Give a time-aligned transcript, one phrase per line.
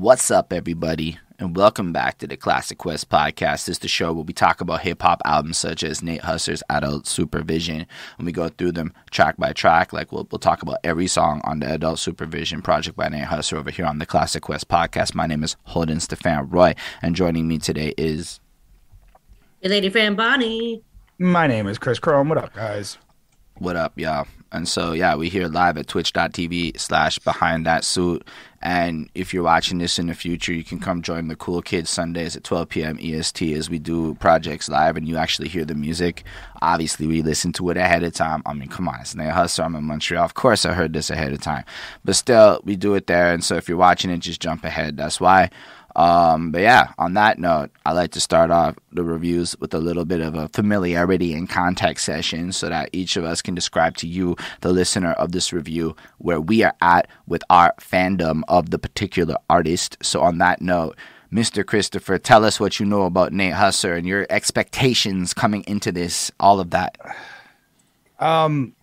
[0.00, 3.66] What's up, everybody, and welcome back to the Classic Quest podcast.
[3.66, 6.62] This is the show where we talk about hip hop albums such as Nate Husser's
[6.70, 7.86] Adult Supervision,
[8.16, 9.92] and we go through them track by track.
[9.92, 13.58] Like we'll, we'll talk about every song on the Adult Supervision project by Nate Husser
[13.58, 15.14] over here on the Classic Quest podcast.
[15.14, 18.40] My name is Holden Stefan Roy, and joining me today is
[19.60, 20.82] your lady friend Bonnie.
[21.18, 22.30] My name is Chris Chrome.
[22.30, 22.96] What up, guys?
[23.60, 24.26] What up, y'all?
[24.52, 28.26] And so, yeah, we here live at twitch.tv slash behind that suit.
[28.62, 31.90] And if you're watching this in the future, you can come join the Cool Kids
[31.90, 32.98] Sundays at 12 p.m.
[32.98, 36.24] EST as we do projects live and you actually hear the music.
[36.62, 38.42] Obviously, we listen to it ahead of time.
[38.46, 39.62] I mean, come on, it's Nate Husser.
[39.62, 40.24] I'm in Montreal.
[40.24, 41.64] Of course, I heard this ahead of time.
[42.02, 43.30] But still, we do it there.
[43.30, 44.96] And so if you're watching it, just jump ahead.
[44.96, 45.50] That's why.
[45.96, 49.78] Um, but yeah, on that note, I like to start off the reviews with a
[49.78, 53.96] little bit of a familiarity and context session so that each of us can describe
[53.98, 58.70] to you, the listener of this review, where we are at with our fandom of
[58.70, 59.96] the particular artist.
[60.02, 60.96] So on that note,
[61.32, 61.64] Mr.
[61.64, 66.32] Christopher, tell us what you know about Nate Husser and your expectations coming into this,
[66.40, 66.96] all of that.
[68.18, 68.74] Um,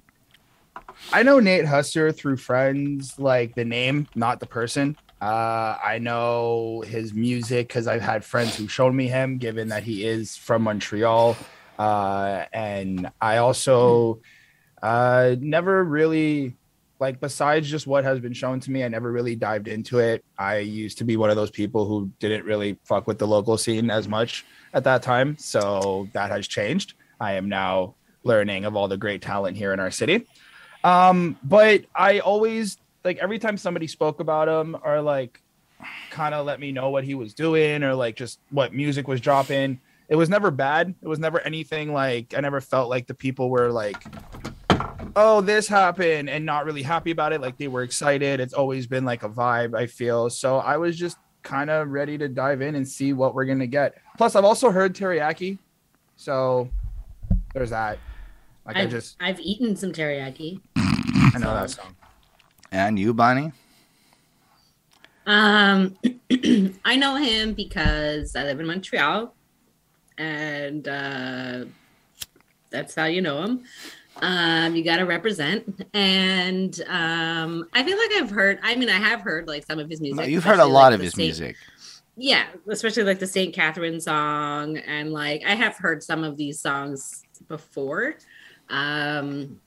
[1.11, 4.97] I know Nate Husser through friends, like the name, not the person.
[5.19, 9.83] Uh, I know his music because I've had friends who showed me him, given that
[9.83, 11.35] he is from Montreal.
[11.79, 14.21] Uh, and I also
[14.81, 16.55] uh, never really,
[16.99, 20.23] like, besides just what has been shown to me, I never really dived into it.
[20.37, 23.57] I used to be one of those people who didn't really fuck with the local
[23.57, 25.37] scene as much at that time.
[25.39, 26.93] So that has changed.
[27.19, 30.27] I am now learning of all the great talent here in our city.
[30.83, 35.41] Um, but I always like every time somebody spoke about him or like
[36.11, 39.21] kind of let me know what he was doing or like just what music was
[39.21, 40.95] dropping it was never bad.
[41.01, 44.03] It was never anything like i never felt like the people were like
[45.15, 47.41] oh this happened and not really happy about it.
[47.41, 48.39] Like they were excited.
[48.39, 50.29] It's always been like a vibe i feel.
[50.29, 53.67] So i was just kind of ready to dive in and see what we're gonna
[53.67, 53.95] get.
[54.17, 55.57] Plus i've also heard teriyaki.
[56.15, 56.69] So
[57.53, 57.99] there's that.
[58.65, 60.61] Like I've, i just i've eaten some teriyaki.
[60.75, 61.53] I know so.
[61.53, 61.95] that song
[62.71, 63.51] and you, Bonnie?
[65.25, 65.97] Um,
[66.85, 69.33] I know him because I live in Montreal,
[70.17, 71.65] and uh,
[72.69, 73.63] that's how you know him.
[74.21, 78.59] Um, you got to represent, and um, I feel like I've heard.
[78.63, 80.17] I mean, I have heard like some of his music.
[80.17, 81.55] No, you've heard a lot like of his music.
[82.15, 86.59] Yeah, especially like the Saint Catherine song, and like I have heard some of these
[86.59, 88.15] songs before.
[88.69, 89.59] Um,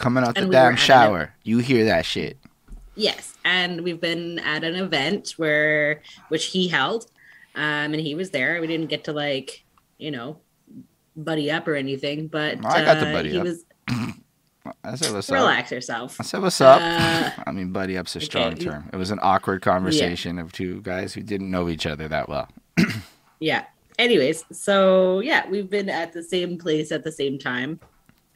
[0.00, 1.32] coming out the we damn shower.
[1.44, 2.38] You hear that shit.
[2.96, 7.06] Yes, and we've been at an event where which he held,
[7.54, 8.60] um, and he was there.
[8.60, 9.62] We didn't get to like,
[9.98, 10.38] you know,
[11.16, 13.44] buddy up or anything, but I got uh, the buddy up.
[13.44, 13.64] Was,
[14.84, 15.72] I said what's Relax up.
[15.72, 16.16] yourself.
[16.20, 16.80] I said what's up.
[16.82, 18.64] Uh, I mean, buddy up's a strong okay.
[18.64, 18.90] term.
[18.92, 20.42] It was an awkward conversation yeah.
[20.42, 22.48] of two guys who didn't know each other that well.
[23.40, 23.66] yeah.
[23.98, 27.80] Anyways, so yeah, we've been at the same place at the same time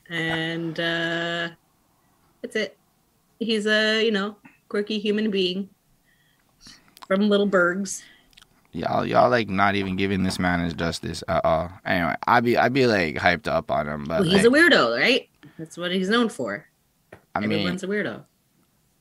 [0.08, 1.48] and uh,
[2.42, 2.76] that's it.
[3.38, 4.36] He's a you know
[4.68, 5.68] quirky human being
[7.06, 8.02] from Little Bergs.
[8.72, 11.70] Y'all, y'all like not even giving this man his justice at all.
[11.86, 14.48] Anyway, I'd be, I'd be like hyped up on him, but well, he's like, a
[14.48, 15.28] weirdo, right?
[15.58, 16.66] That's what he's known for.
[17.36, 18.24] I Everyone's mean, a weirdo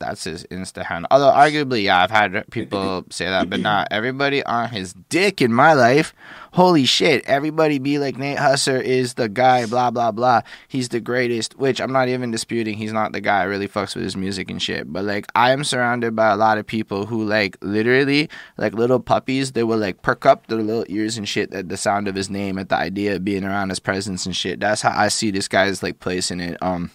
[0.03, 1.07] that's his insta handle.
[1.11, 5.53] Although arguably, yeah, I've had people say that, but not everybody on his dick in
[5.53, 6.13] my life.
[6.51, 10.41] Holy shit, everybody be like Nate Husser is the guy, blah blah blah.
[10.67, 12.77] He's the greatest, which I'm not even disputing.
[12.77, 13.41] He's not the guy.
[13.41, 14.91] I really fucks with his music and shit.
[14.91, 18.99] But like, I am surrounded by a lot of people who like literally like little
[18.99, 19.53] puppies.
[19.53, 22.29] They will like perk up their little ears and shit at the sound of his
[22.29, 24.59] name, at the idea of being around his presence and shit.
[24.59, 26.61] That's how I see this guy's like placing it.
[26.61, 26.91] Um,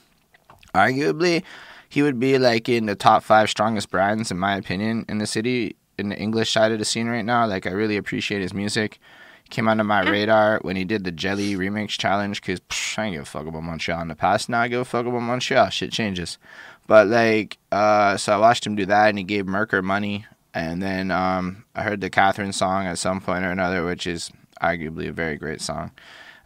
[0.75, 1.43] arguably
[1.89, 5.27] he would be like in the top five strongest brands in my opinion in the
[5.27, 7.47] city in the English side of the scene right now.
[7.47, 8.99] Like I really appreciate his music.
[9.45, 12.61] He came onto my radar when he did the Jelly remix challenge because
[12.97, 14.49] I ain't give a fuck about Montreal in the past.
[14.49, 15.71] Now I give a fuck about Montreal.
[15.71, 16.39] Shit changes.
[16.87, 20.27] But like, uh, so I watched him do that, and he gave Merker money.
[20.55, 24.33] And then um, I heard the Catherine song at some point or another, which is
[24.63, 25.93] arguably a very great song.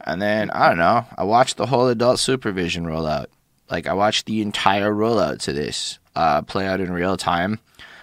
[0.01, 1.07] And then I don't know.
[1.17, 3.27] I watched the whole adult supervision rollout.
[3.73, 7.59] Like I watched the entire rollout to this uh, play out in real time.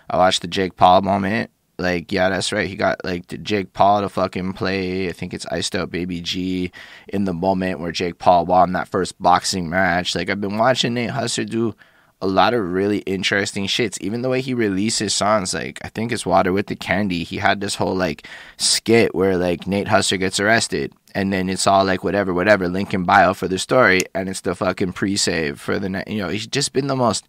[0.10, 1.52] I watched the Jake Paul moment.
[1.78, 2.68] Like, yeah, that's right.
[2.68, 5.08] He got like Jake Paul to fucking play.
[5.08, 6.72] I think it's Iced Out Baby G
[7.08, 10.16] in the moment where Jake Paul won that first boxing match.
[10.16, 11.76] Like, I've been watching Nate Husser do
[12.22, 13.98] a lot of really interesting shits.
[14.02, 17.24] Even the way he releases songs, like I think it's Water with the Candy.
[17.24, 18.28] He had this whole like
[18.58, 22.94] skit where like Nate Husser gets arrested, and then it's all like whatever, whatever, link
[22.94, 26.08] in bio for the story, and it's the fucking pre-save for the night.
[26.08, 26.30] you know.
[26.30, 27.28] He's just been the most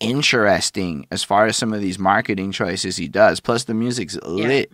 [0.00, 3.40] interesting as far as some of these marketing choices he does.
[3.40, 4.72] Plus, the music's lit.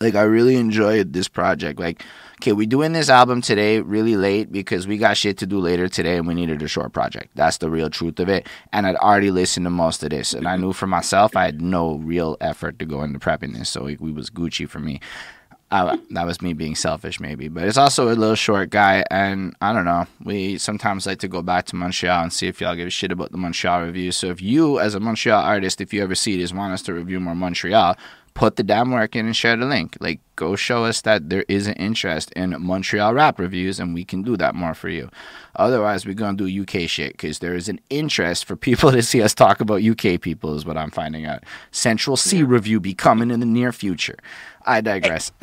[0.00, 1.80] Like, I really enjoyed this project.
[1.80, 2.02] Like,
[2.40, 5.88] okay, we're doing this album today really late because we got shit to do later
[5.88, 7.30] today and we needed a short project.
[7.34, 8.46] That's the real truth of it.
[8.72, 11.62] And I'd already listened to most of this, and I knew for myself I had
[11.62, 15.00] no real effort to go into prepping this, so it, we was Gucci for me.
[15.70, 19.54] I, that was me being selfish, maybe, but it's also a little short guy, and
[19.60, 20.06] I don't know.
[20.22, 23.10] We sometimes like to go back to Montreal and see if y'all give a shit
[23.10, 24.12] about the Montreal review.
[24.12, 26.94] So if you, as a Montreal artist, if you ever see this, want us to
[26.94, 27.96] review more Montreal,
[28.36, 29.96] put the damn work in and share the link.
[29.98, 34.04] Like, go show us that there is an interest in Montreal rap reviews, and we
[34.04, 35.08] can do that more for you.
[35.56, 39.22] Otherwise, we're gonna do UK shit because there is an interest for people to see
[39.22, 41.42] us talk about UK people, is what I'm finding out.
[41.72, 44.18] Central Cee review be coming in the near future.
[44.66, 45.32] I digress.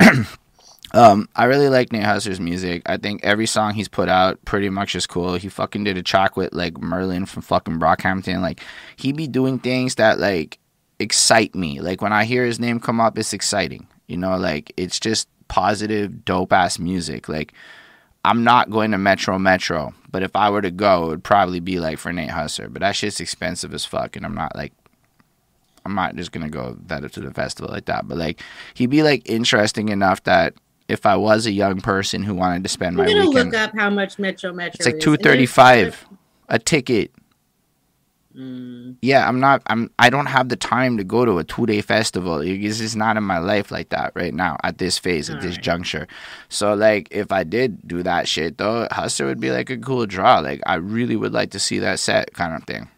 [0.94, 2.82] Um, I really like Nate Husser's music.
[2.86, 5.34] I think every song he's put out pretty much is cool.
[5.34, 8.40] He fucking did a track with like Merlyn from fucking Brockhampton.
[8.40, 8.60] Like
[8.94, 10.60] he be doing things that like
[11.00, 11.80] excite me.
[11.80, 13.88] Like when I hear his name come up, it's exciting.
[14.06, 17.28] You know, like it's just positive, dope ass music.
[17.28, 17.52] Like
[18.24, 21.58] I'm not going to Metro Metro, but if I were to go, it would probably
[21.58, 22.72] be like for Nate Husser.
[22.72, 24.72] But that shit's expensive as fuck, and I'm not like
[25.84, 28.08] I'm not just gonna go that to the festival like that.
[28.08, 28.42] But like
[28.74, 30.54] he'd be like interesting enough that
[30.88, 33.60] if I was a young person who wanted to spend I'm my gonna weekend, look
[33.60, 34.76] up how much Metro Metro.
[34.78, 36.04] it's like two thirty five
[36.48, 37.10] a ticket.
[38.36, 39.62] Mm, Yeah, I'm not.
[39.68, 39.90] I'm.
[39.98, 42.40] I don't have the time to go to a two day festival.
[42.40, 45.52] It's just not in my life like that right now at this phase, at this
[45.52, 45.62] Alright.
[45.62, 46.08] juncture.
[46.48, 50.06] So like, if I did do that shit though, Husser would be like a cool
[50.06, 50.40] draw.
[50.40, 52.88] Like, I really would like to see that set kind of thing.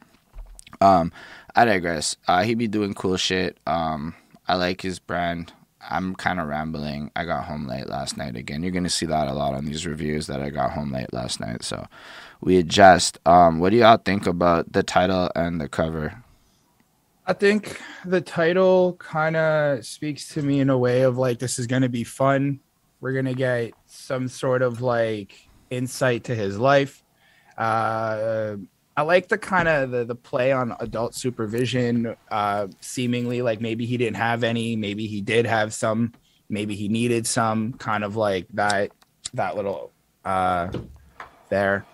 [0.81, 1.13] Um,
[1.57, 2.17] I digress.
[2.29, 3.59] Uh, he be doing cool shit.
[3.67, 4.15] Um,
[4.47, 5.55] I like his brand.
[5.89, 7.11] I'm kind of rambling.
[7.17, 8.63] I got home late last night again.
[8.63, 11.41] You're gonna see that a lot on these reviews that I got home late last
[11.41, 11.65] night.
[11.65, 11.87] So
[12.43, 13.19] we adjust.
[13.25, 16.23] Um, what do y'all think about the title and the cover?
[17.27, 21.59] I think the title kind of speaks to me in a way of like this
[21.59, 22.61] is to be fun.
[23.01, 27.03] We're to get some sort of like insight to his life.
[27.57, 28.57] Uh,
[28.97, 32.17] I like the kind of the, the play on adult supervision.
[32.31, 36.13] Uh, seemingly like maybe he didn't have any, maybe he did have some,
[36.49, 38.91] maybe he needed some kind of like that
[39.35, 39.93] that little
[40.25, 40.71] uh,
[41.49, 41.85] there.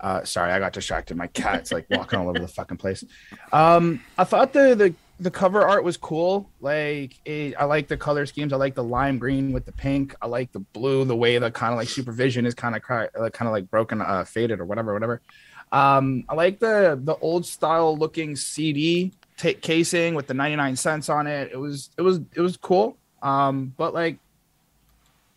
[0.00, 1.16] Uh, sorry, I got distracted.
[1.16, 3.04] My cat's like walking all over the fucking place.
[3.52, 6.50] Um, I thought the the the cover art was cool.
[6.60, 8.52] Like, it, I like the color schemes.
[8.52, 10.16] I like the lime green with the pink.
[10.20, 11.04] I like the blue.
[11.04, 14.24] The way the kind of like supervision is kind of kind of like broken, uh,
[14.24, 15.22] faded or whatever, whatever.
[15.72, 21.08] Um, I like the the old style looking CD ta casing with the 99 cents
[21.08, 21.50] on it.
[21.52, 22.96] It was it was it was cool.
[23.22, 24.18] Um, but like,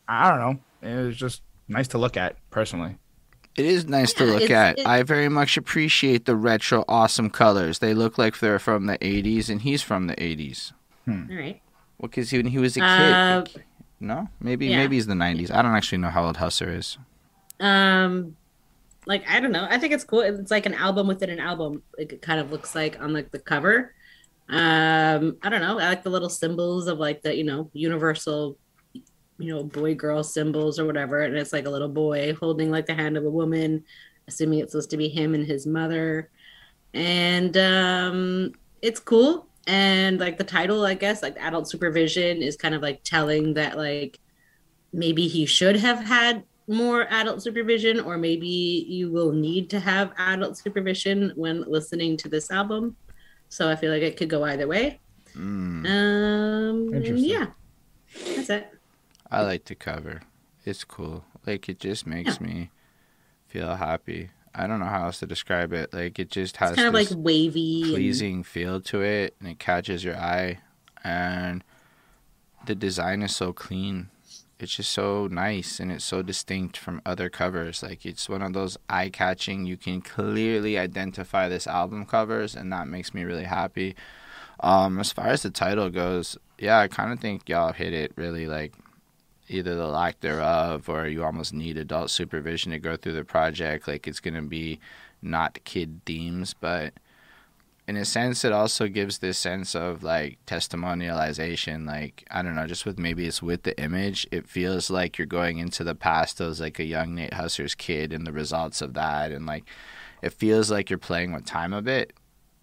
[0.07, 0.39] I don't
[0.83, 0.89] know.
[0.89, 2.97] It was just nice to look at personally.
[3.55, 4.79] It is nice to look it's- at.
[4.79, 7.79] it- I very much appreciate the retro, awesome colors.
[7.79, 10.73] They look like they're from the '80s, and he's from the '80s.
[11.07, 11.61] all right.
[11.97, 13.65] Well, because when he was a kid, Uh, like,
[14.01, 14.77] no, maybe yeah.
[14.77, 15.49] maybe he's the '90s.
[15.51, 16.97] I don't actually know how old Husser is.
[17.61, 18.35] Um,
[19.07, 19.67] like I don't know.
[19.69, 20.21] I think it's cool.
[20.21, 21.83] It's like an album within an album.
[21.97, 23.93] Like it kind of looks like on like the cover.
[24.49, 25.79] Um, I don't know.
[25.79, 28.57] I like the little symbols of like the you know universal,
[28.93, 31.21] you know boy girl symbols or whatever.
[31.21, 33.83] And it's like a little boy holding like the hand of a woman,
[34.27, 36.29] assuming it's supposed to be him and his mother.
[36.93, 39.47] And um, it's cool.
[39.67, 43.77] And like the title, I guess, like adult supervision is kind of like telling that
[43.77, 44.19] like
[44.93, 50.13] maybe he should have had more adult supervision, or maybe you will need to have
[50.17, 52.95] adult supervision when listening to this album.
[53.49, 54.99] So I feel like it could go either way.
[55.35, 57.29] Mm, Um, Interesting.
[57.29, 57.47] yeah,
[58.35, 58.71] that's it.
[59.29, 60.21] I like the cover.
[60.65, 61.25] It's cool.
[61.45, 62.71] Like it just makes me
[63.47, 64.31] feel happy.
[64.55, 65.93] I don't know how else to describe it.
[65.93, 67.83] Like it just has It's kind of like this wavy.
[67.83, 70.59] and- pleasing feel to it, and it catches your eye,
[71.03, 71.63] and
[72.65, 74.09] the design is so clean.
[74.57, 77.83] It's just so nice and it's so distinct from other covers.
[77.83, 79.65] Like it's one of those eye catching.
[79.65, 83.95] You can clearly identify this album covers, and that makes me really happy.
[84.61, 88.13] Um, as far as the title goes, yeah, I kind of think y'all hit it
[88.15, 88.73] really like
[89.47, 93.87] either the lack thereof or you almost need adult supervision to go through the project.
[93.87, 94.79] Like it's gonna be
[95.21, 96.93] not kid themes, but
[97.87, 101.85] in a sense, it also gives this sense of like testimonialization.
[101.85, 105.27] Like I don't know, just with maybe it's with the image, it feels like you're
[105.27, 108.93] going into the past as like a young Nate Husser's kid and the results of
[108.95, 109.65] that, and like
[110.21, 112.13] it feels like you're playing with time a bit.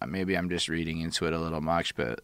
[0.01, 2.21] Uh, Maybe I'm just reading into it a little much, but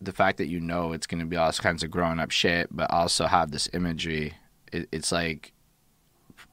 [0.00, 2.68] the fact that you know it's going to be all kinds of grown up shit,
[2.70, 4.34] but also have this imagery,
[4.70, 5.52] it, it's like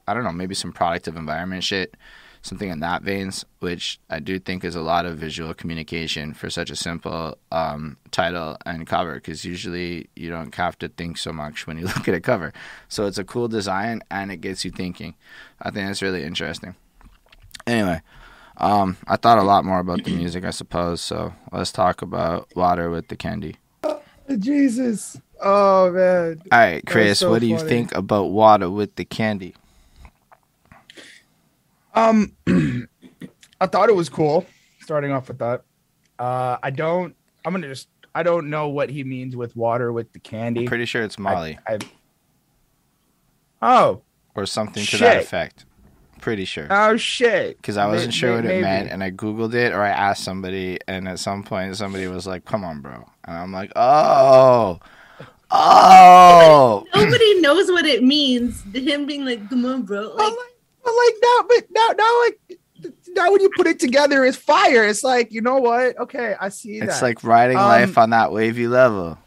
[0.08, 1.98] I don't know, maybe some product of environment shit.
[2.42, 6.50] Something in that veins, which I do think is a lot of visual communication for
[6.50, 9.16] such a simple um, title and cover.
[9.16, 12.54] Because usually you don't have to think so much when you look at a cover.
[12.88, 15.16] So it's a cool design and it gets you thinking.
[15.62, 16.76] I think that's really interesting.
[17.68, 18.02] Anyway.
[18.58, 21.02] Um, I thought a lot more about the music, I suppose.
[21.02, 23.56] So let's talk about Water with the Candy.
[24.38, 25.20] Jesus.
[25.42, 26.42] Oh man.
[26.52, 29.56] All right, Chris, so what do you think about Water with the Candy?
[31.94, 32.36] Um,
[33.60, 34.46] I thought it was cool.
[34.82, 35.64] Starting off with that,
[36.20, 37.16] uh, I don't.
[37.46, 37.88] I'm gonna just.
[38.14, 40.68] I don't know what he means with water with the candy.
[40.68, 41.80] Pretty sure it's Molly I, I,
[43.62, 44.02] oh,
[44.36, 45.66] or something to that effect.
[46.20, 46.68] Pretty sure.
[46.70, 47.58] oh shit!
[47.58, 49.90] Because I wasn't May- sure may- what it meant, and I googled it or I
[49.90, 53.72] asked somebody, and at some point somebody was like, "Come on, bro," and I'm like,
[53.76, 54.80] "Oh,
[55.50, 58.62] oh." Nobody knows what it means.
[58.74, 60.51] Him being like, "Come on, bro." But Like, like,
[60.84, 62.60] but like now, but now, now, like
[63.10, 64.86] now, when you put it together, it's fire.
[64.86, 65.98] It's like you know what?
[66.00, 66.90] Okay, I see that.
[66.90, 69.18] It's like riding Um, life on that wavy level.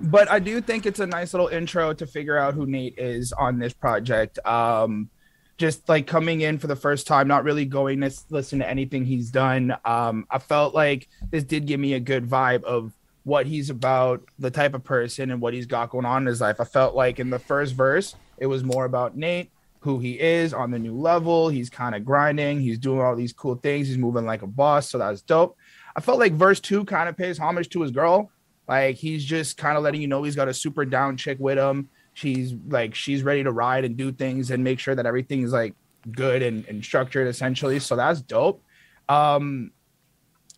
[0.00, 3.32] but I do think it's a nice little intro to figure out who Nate is
[3.32, 4.38] on this project.
[4.46, 5.10] Um,
[5.56, 9.04] just like coming in for the first time, not really going to listen to anything
[9.04, 9.76] he's done.
[9.84, 12.92] Um, I felt like this did give me a good vibe of
[13.24, 16.40] what he's about, the type of person, and what he's got going on in his
[16.40, 16.60] life.
[16.60, 19.50] I felt like in the first verse, it was more about Nate,
[19.80, 21.48] who he is on the new level.
[21.48, 24.90] He's kind of grinding, he's doing all these cool things, he's moving like a boss.
[24.90, 25.56] So that's dope.
[25.94, 28.30] I felt like verse two kind of pays homage to his girl.
[28.66, 31.58] Like he's just kind of letting you know he's got a super down chick with
[31.58, 31.88] him.
[32.14, 35.52] She's like she's ready to ride and do things and make sure that everything is
[35.52, 35.74] like
[36.10, 37.78] good and, and structured essentially.
[37.78, 38.62] So that's dope.
[39.08, 39.72] Um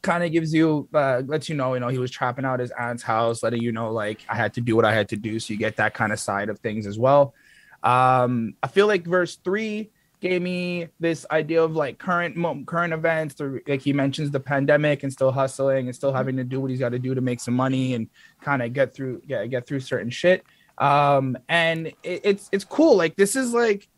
[0.02, 2.72] kind of gives you uh lets you know, you know, he was trapping out his
[2.72, 5.38] aunt's house, letting you know like I had to do what I had to do.
[5.38, 7.34] So you get that kind of side of things as well.
[7.82, 13.34] Um I feel like verse three gave me this idea of like current current events
[13.34, 16.70] through like he mentions the pandemic and still hustling and still having to do what
[16.70, 18.08] he's got to do to make some money and
[18.42, 20.44] kind of get through get, get through certain shit.
[20.78, 22.96] Um and it, it's it's cool.
[22.96, 23.88] Like this is like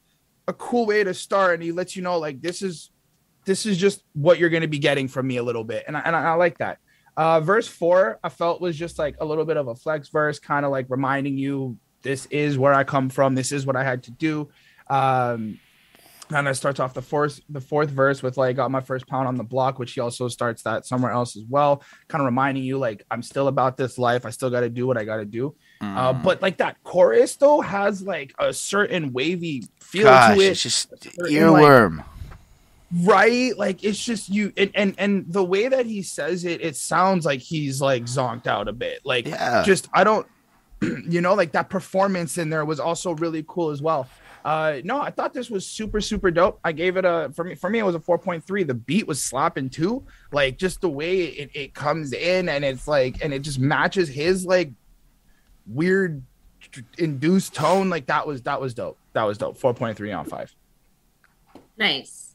[0.48, 2.90] a cool way to start and he lets you know like this is
[3.44, 5.96] this is just what you're going to be getting from me a little bit and
[5.96, 6.78] I, and I, I like that.
[7.16, 10.38] Uh verse four i felt was just like a little bit of a flex verse
[10.38, 13.34] kind of like reminding you this is where i come from.
[13.34, 14.48] This is what i had to do.
[14.88, 15.58] Um
[16.34, 19.06] and it starts off the fourth the fourth verse with like I got my first
[19.06, 22.26] pound on the block which he also starts that somewhere else as well kind of
[22.26, 24.24] reminding you like i'm still about this life.
[24.24, 25.54] I still got to do what i got to do.
[25.80, 26.22] Uh, Mm.
[26.22, 30.46] but like that chorus though has like a certain wavy feel Gosh, to it.
[30.52, 32.04] it's just certain, earworm.
[33.04, 33.56] right?
[33.58, 37.24] Like it's just you and, and and the way that he says it it sounds
[37.26, 39.00] like he's like zonked out a bit.
[39.04, 39.62] Like yeah.
[39.64, 40.26] just i don't
[41.08, 44.08] you know like that performance in there was also really cool as well.
[44.44, 46.58] Uh no i thought this was super super dope.
[46.64, 49.22] I gave it a for me for me it was a 4.3 the beat was
[49.22, 50.04] slapping too.
[50.32, 54.08] Like just the way it, it comes in and it's like and it just matches
[54.08, 54.72] his like
[55.66, 56.22] weird
[56.98, 57.88] induced tone.
[57.88, 58.98] Like that was that was dope.
[59.12, 59.58] That was dope.
[59.58, 60.54] 4.3 on 5
[61.76, 62.31] Nice.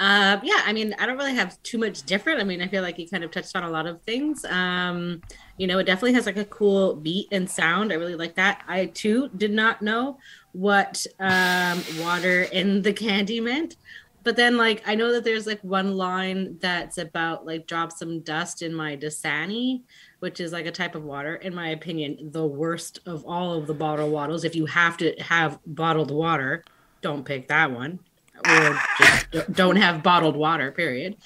[0.00, 2.40] Uh, yeah, I mean, I don't really have too much different.
[2.40, 4.46] I mean, I feel like you kind of touched on a lot of things.
[4.46, 5.20] Um,
[5.58, 7.92] you know, it definitely has like a cool beat and sound.
[7.92, 8.64] I really like that.
[8.66, 10.16] I too did not know
[10.52, 13.76] what um, water in the candy meant.
[14.24, 18.20] But then, like, I know that there's like one line that's about like drop some
[18.20, 19.82] dust in my Dasani,
[20.20, 21.36] which is like a type of water.
[21.36, 24.44] In my opinion, the worst of all of the bottled waters.
[24.44, 26.64] If you have to have bottled water,
[27.02, 27.98] don't pick that one
[28.46, 31.16] or just don't have bottled water period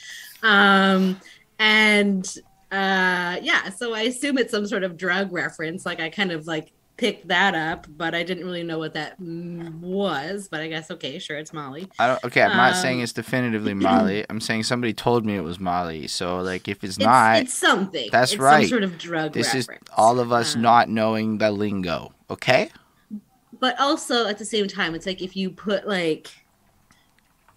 [0.42, 1.18] um
[1.58, 2.36] and
[2.72, 6.46] uh yeah so i assume it's some sort of drug reference like i kind of
[6.46, 10.92] like picked that up but i didn't really know what that was but i guess
[10.92, 12.24] okay sure it's molly I don't.
[12.24, 14.24] Okay, I'm not saying Um, it's definitively Molly.
[14.30, 16.06] I'm saying somebody told me it was Molly.
[16.06, 18.60] So like, if it's, it's, not, it's something that's it's right.
[18.62, 22.12] some sort of drug this is all of us Um, not knowing the lingo.
[22.30, 22.70] Okay.
[23.58, 26.30] but also at the same time it's like if you put like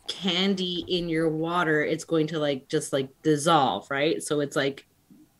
[0.07, 4.85] candy in your water it's going to like just like dissolve right so it's like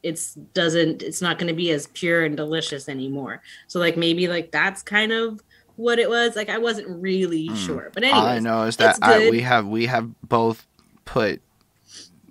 [0.04, 4.28] it's doesn't it's not going to be as pure and delicious anymore so like maybe
[4.28, 5.42] like that's kind of
[5.76, 7.66] what it was like i wasn't really Mm.
[7.66, 10.66] sure but All I know is that I, we have we have both
[11.06, 11.42] put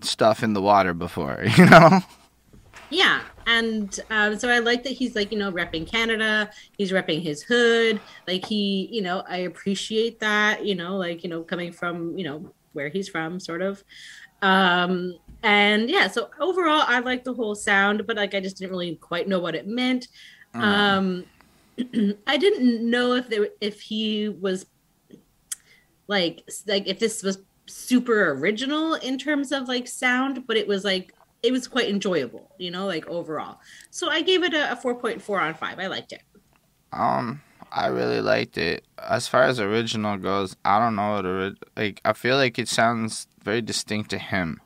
[0.02, 1.43] stuff in the water before.
[1.57, 2.00] You know.
[2.90, 6.50] Yeah, and um, so I like that he's like you know repping Canada.
[6.76, 8.00] He's repping his hood.
[8.26, 10.64] Like he, you know, I appreciate that.
[10.64, 13.83] You know, like you know, coming from you know where he's from, sort of.
[14.43, 18.71] Um, and yeah, so overall, I like the whole sound, but like I just didn't
[18.71, 20.09] really quite know what it meant.
[20.55, 20.61] Mm.
[20.61, 21.25] Um,
[22.26, 24.66] I didn't know if there if he was
[26.07, 30.85] like like if this was super original in terms of like sound, but it was
[30.85, 31.12] like
[31.43, 33.59] it was quite enjoyable, you know, like overall.
[33.90, 35.78] So I gave it a, a 4.4 on 5.
[35.78, 36.23] I liked it.
[36.93, 38.85] Um, I really liked it.
[38.99, 42.00] As far as original goes, I don't know what ori- like.
[42.05, 44.61] I feel like it sounds very distinct to him.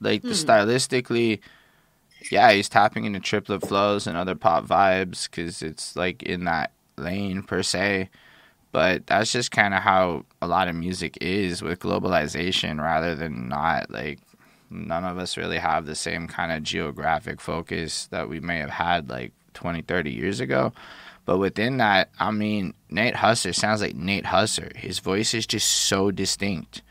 [0.00, 0.32] Like the Hmm.
[0.34, 1.40] stylistically,
[2.30, 6.72] yeah, he's tapping into triplet flows and other pop vibes because it's like in that
[6.96, 8.10] lane per se.
[8.72, 13.48] But that's just kind of how a lot of music is with globalization, rather than
[13.48, 13.90] not.
[13.90, 14.20] Like
[14.72, 18.70] none of us really have the same kind of geographic focus that we may have
[18.70, 20.72] had like 20, 30 years ago.
[21.24, 24.74] But within that, I mean, Nate Husser sounds like Nate Husser.
[24.76, 26.82] His voice is just so distinct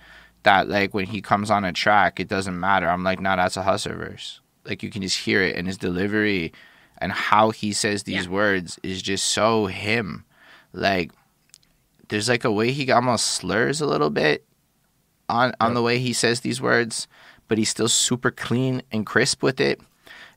[0.43, 2.87] that, like, when he comes on a track, it doesn't matter.
[2.87, 4.39] I'm like, nah, that's a Husser verse.
[4.65, 6.53] Like, you can just hear it, and his delivery
[6.99, 8.31] and how he says these Yeah.
[8.31, 10.23] words is just so him.
[10.71, 11.11] Like,
[12.07, 14.45] there's like a way he almost slurs a little bit
[15.27, 15.75] on on Yep.
[15.75, 17.07] the way he says these words,
[17.51, 19.81] but he's still super clean and crisp with it.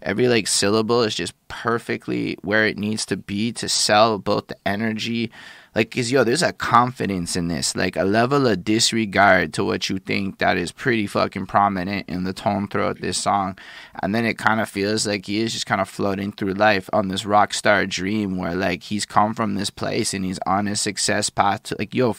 [0.02, 4.56] Every like syllable is just perfectly where it needs to be to sell both the
[4.66, 5.30] energy,
[5.76, 9.88] like cause yo, there's a confidence in this, like a level of disregard to what
[9.88, 13.56] you think that is pretty fucking prominent in the tone throughout this song,
[14.02, 16.90] and then it kind of feels like he is just kind of floating through life
[16.92, 20.66] on this rock star dream where like he's come from this place and he's on
[20.66, 22.16] his success path to like yo,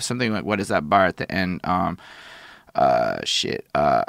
[0.00, 1.60] something like what is that bar at the end?
[1.64, 1.98] Um,
[2.74, 4.04] uh, shit, uh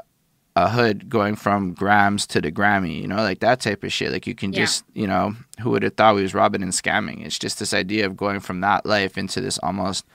[0.55, 4.11] a hood going from grams to the Grammy, you know, like that type of shit.
[4.11, 4.61] Like you can Yeah.
[4.61, 7.25] just, you know, who would have thought we was robbing and scamming?
[7.25, 10.05] It's just this idea of going from that life into this almost.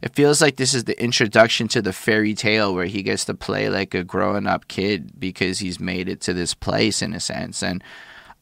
[0.00, 3.34] It feels like this is the introduction to the fairy tale where he gets to
[3.34, 7.20] play like a growing up kid because he's made it to this place in a
[7.20, 7.62] sense.
[7.62, 7.84] And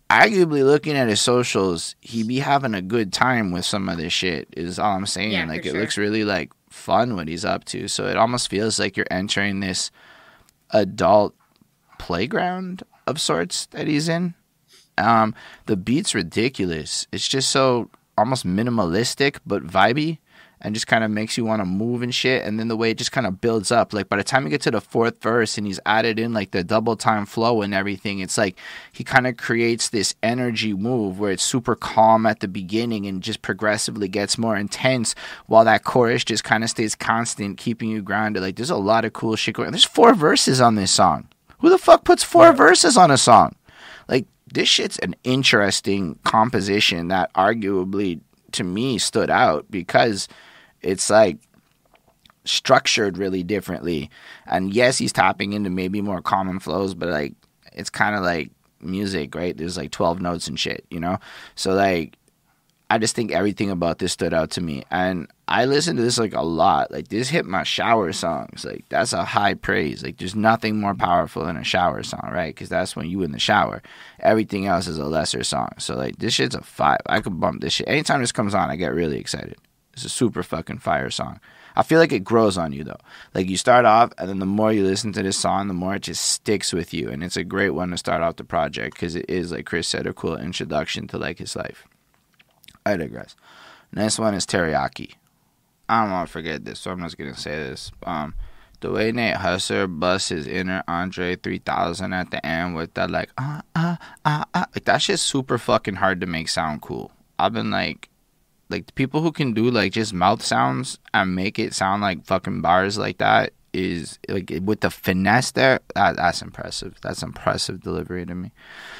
[0.08, 4.12] arguably looking at his socials, he be having a good time with some of this
[4.12, 4.46] shit.
[4.56, 5.32] Is all I'm saying.
[5.32, 5.80] Yeah, like it sure.
[5.80, 7.88] looks really like fun what he's up to.
[7.88, 9.90] So it almost feels like you're entering this
[10.70, 11.34] adult
[11.98, 14.34] playground of sorts that he's in.
[14.96, 15.34] Um,
[15.66, 17.06] the beat's ridiculous.
[17.12, 20.18] It's just so almost minimalistic but vibey
[20.60, 22.44] and just kind of makes you want to move and shit.
[22.44, 24.50] And then the way it just kind of builds up, like by the time you
[24.50, 27.72] get to the fourth verse and he's added in like the double time flow and
[27.72, 28.58] everything, it's like
[28.92, 33.22] he kind of creates this energy move where it's super calm at the beginning and
[33.22, 35.14] just progressively gets more intense
[35.46, 38.42] while that chorus just kind of stays constant, keeping you grounded.
[38.42, 39.68] Like there's a lot of cool shit going.
[39.68, 39.72] On.
[39.72, 41.28] There's four verses on this song.
[41.58, 43.54] Who the fuck puts four verses on a song?
[44.08, 48.20] Like this shit's an interesting composition that arguably
[48.52, 50.28] to me stood out because
[50.80, 51.38] it's like
[52.44, 54.10] structured really differently.
[54.46, 57.34] And yes, he's tapping into maybe more common flows, but like
[57.72, 59.56] it's kind of like music, right?
[59.56, 61.18] There's like 12 notes and shit, you know?
[61.54, 62.17] So like
[62.90, 64.84] I just think everything about this stood out to me.
[64.90, 66.90] And I listen to this like a lot.
[66.90, 68.64] Like this hit my shower songs.
[68.64, 70.02] Like that's a high praise.
[70.02, 72.54] Like there's nothing more powerful than a shower song, right?
[72.54, 73.82] Because that's when you in the shower.
[74.20, 75.70] Everything else is a lesser song.
[75.78, 77.00] So like this shit's a five.
[77.06, 77.88] I could bump this shit.
[77.88, 79.56] Anytime this comes on, I get really excited.
[79.92, 81.40] It's a super fucking fire song.
[81.76, 83.00] I feel like it grows on you though.
[83.34, 85.96] Like you start off, and then the more you listen to this song, the more
[85.96, 87.10] it just sticks with you.
[87.10, 89.86] And it's a great one to start off the project because it is, like Chris
[89.86, 91.86] said, a cool introduction to like his life.
[92.88, 93.36] I digress.
[93.92, 95.14] Next one is teriyaki.
[95.88, 97.90] I don't want to forget this, so I'm just gonna say this.
[98.02, 98.34] Um,
[98.80, 103.30] the way Nate Husser busts his inner Andre 3000 at the end with that like
[103.36, 107.10] ah ah ah ah, like that shit's super fucking hard to make sound cool.
[107.38, 108.08] I've been like,
[108.68, 112.24] like the people who can do like just mouth sounds and make it sound like
[112.24, 115.80] fucking bars like that is like with the finesse there.
[115.94, 116.98] That, that's impressive.
[117.02, 118.52] That's impressive delivery to me.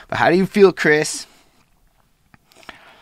[0.09, 1.27] But how do you feel, Chris?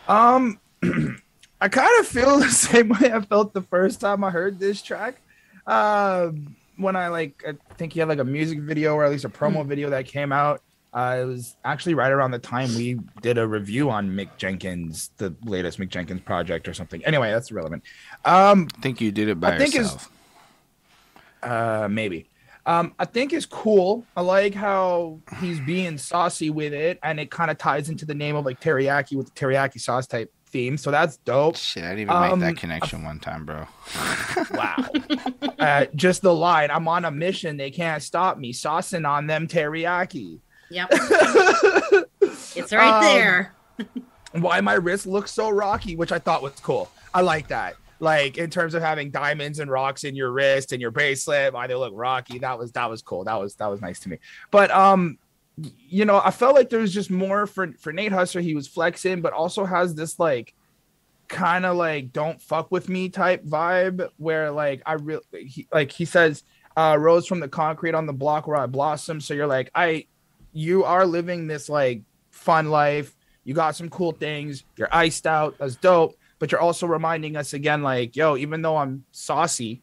[0.07, 0.59] Um,
[1.61, 4.81] I kind of feel the same way I felt the first time I heard this
[4.81, 5.21] track.
[5.65, 9.25] Um, when I like, I think he had like a music video or at least
[9.25, 10.61] a promo video that came out.
[10.93, 15.11] Uh, it was actually right around the time we did a review on Mick Jenkins,
[15.17, 17.03] the latest Mick Jenkins project or something.
[17.05, 17.83] Anyway, that's irrelevant.
[18.23, 20.09] Um, I think you did it by I think yourself.
[21.43, 22.29] uh, maybe.
[22.65, 24.05] Um, I think it's cool.
[24.15, 28.15] I like how he's being saucy with it, and it kind of ties into the
[28.15, 30.77] name of like teriyaki with the teriyaki sauce type theme.
[30.77, 31.55] So that's dope.
[31.57, 33.65] Shit, I didn't even Um, make that connection one time, bro.
[34.51, 34.75] Wow.
[35.59, 37.57] uh, just the line, I'm on a mission.
[37.57, 38.53] They can't stop me.
[38.53, 40.39] Saucing on them teriyaki.
[40.69, 40.91] Yep.
[42.55, 43.53] It's right Um, there.
[44.33, 46.89] Why my wrist looks so rocky, which I thought was cool.
[47.13, 47.75] I like that.
[47.99, 51.65] Like in terms of having diamonds and rocks in your wrist and your bracelet, why
[51.67, 52.37] they look rocky.
[52.39, 53.23] That was that was cool.
[53.23, 54.17] That was that was nice to me.
[54.51, 55.26] But um, y-
[55.57, 58.41] you know, I felt like there was just more for for Nate Husser.
[58.41, 60.53] He was flexing, but also has this like
[61.27, 66.05] kind of like don't fuck with me type vibe where like I really like he
[66.05, 66.43] says
[66.77, 69.19] uh, rose from the concrete on the block where I blossom.
[69.19, 70.05] So you're like, I,
[70.53, 73.15] you are living this like fun life.
[73.43, 74.63] You got some cool things.
[74.75, 75.57] You're iced out.
[75.57, 76.15] That's dope.
[76.37, 79.81] But you're also reminding us again, like, yo, even though I'm saucy,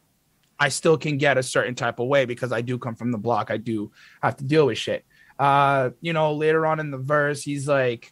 [0.57, 3.17] I still can get a certain type of way because I do come from the
[3.17, 3.51] block.
[3.51, 3.91] I do
[4.23, 5.04] have to deal with shit.
[5.37, 8.11] Uh, you know, later on in the verse, he's like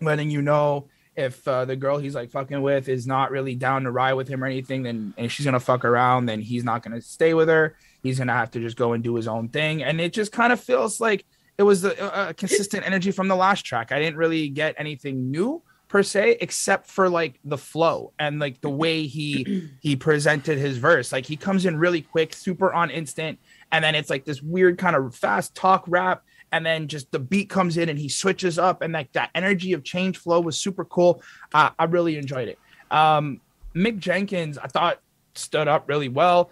[0.00, 3.82] letting you know if uh, the girl he's like fucking with is not really down
[3.82, 6.82] to ride with him or anything, then and she's gonna fuck around, then he's not
[6.82, 7.76] gonna stay with her.
[8.02, 10.52] He's gonna have to just go and do his own thing, and it just kind
[10.52, 11.26] of feels like
[11.58, 13.90] it was a, a consistent energy from the last track.
[13.90, 18.60] I didn't really get anything new per se except for like the flow and like
[18.60, 22.90] the way he he presented his verse like he comes in really quick super on
[22.90, 23.38] instant
[23.72, 27.18] and then it's like this weird kind of fast talk rap and then just the
[27.18, 30.58] beat comes in and he switches up and like that energy of change flow was
[30.58, 31.22] super cool.
[31.52, 32.58] Uh, i really enjoyed it.
[32.90, 33.40] Um
[33.74, 35.00] mick jenkins i thought
[35.38, 36.50] stood up really well.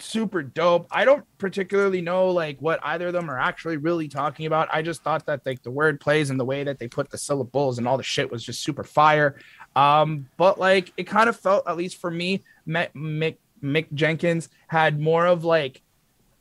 [0.00, 0.86] Super dope.
[0.92, 4.68] I don't particularly know like what either of them are actually really talking about.
[4.72, 7.18] I just thought that like the word plays and the way that they put the
[7.18, 9.36] syllables and all the shit was just super fire.
[9.74, 14.48] Um but like it kind of felt at least for me mick, mick, mick jenkins
[14.68, 15.82] had more of like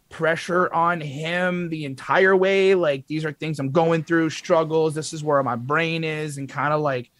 [0.10, 2.76] pressure on him the entire way.
[2.76, 4.96] Like these are things I'm going through, struggles.
[4.96, 7.12] This is where my brain is, and kind of like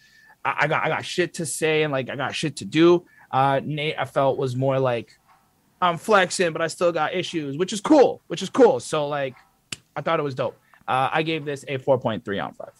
[0.44, 3.04] I, I, got I got shit to say and like I got shit to do.
[3.30, 5.18] Uh, Nate, I felt was more like
[5.80, 8.80] I'm flexing, but I still got issues, which is cool, which is cool.
[8.80, 9.36] So like
[9.94, 10.58] I thought it was dope.
[10.86, 12.72] Uh, I gave this a 4.3 on five.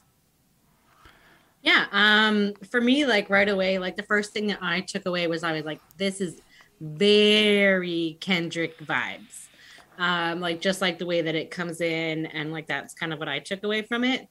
[1.62, 1.87] Yeah.
[1.92, 5.44] Um, for me, like right away, like the first thing that I took away was
[5.44, 6.40] I was like, this is
[6.81, 9.48] very Kendrick vibes
[9.99, 13.19] um, like just like the way that it comes in and like that's kind of
[13.19, 14.29] what i took away from it.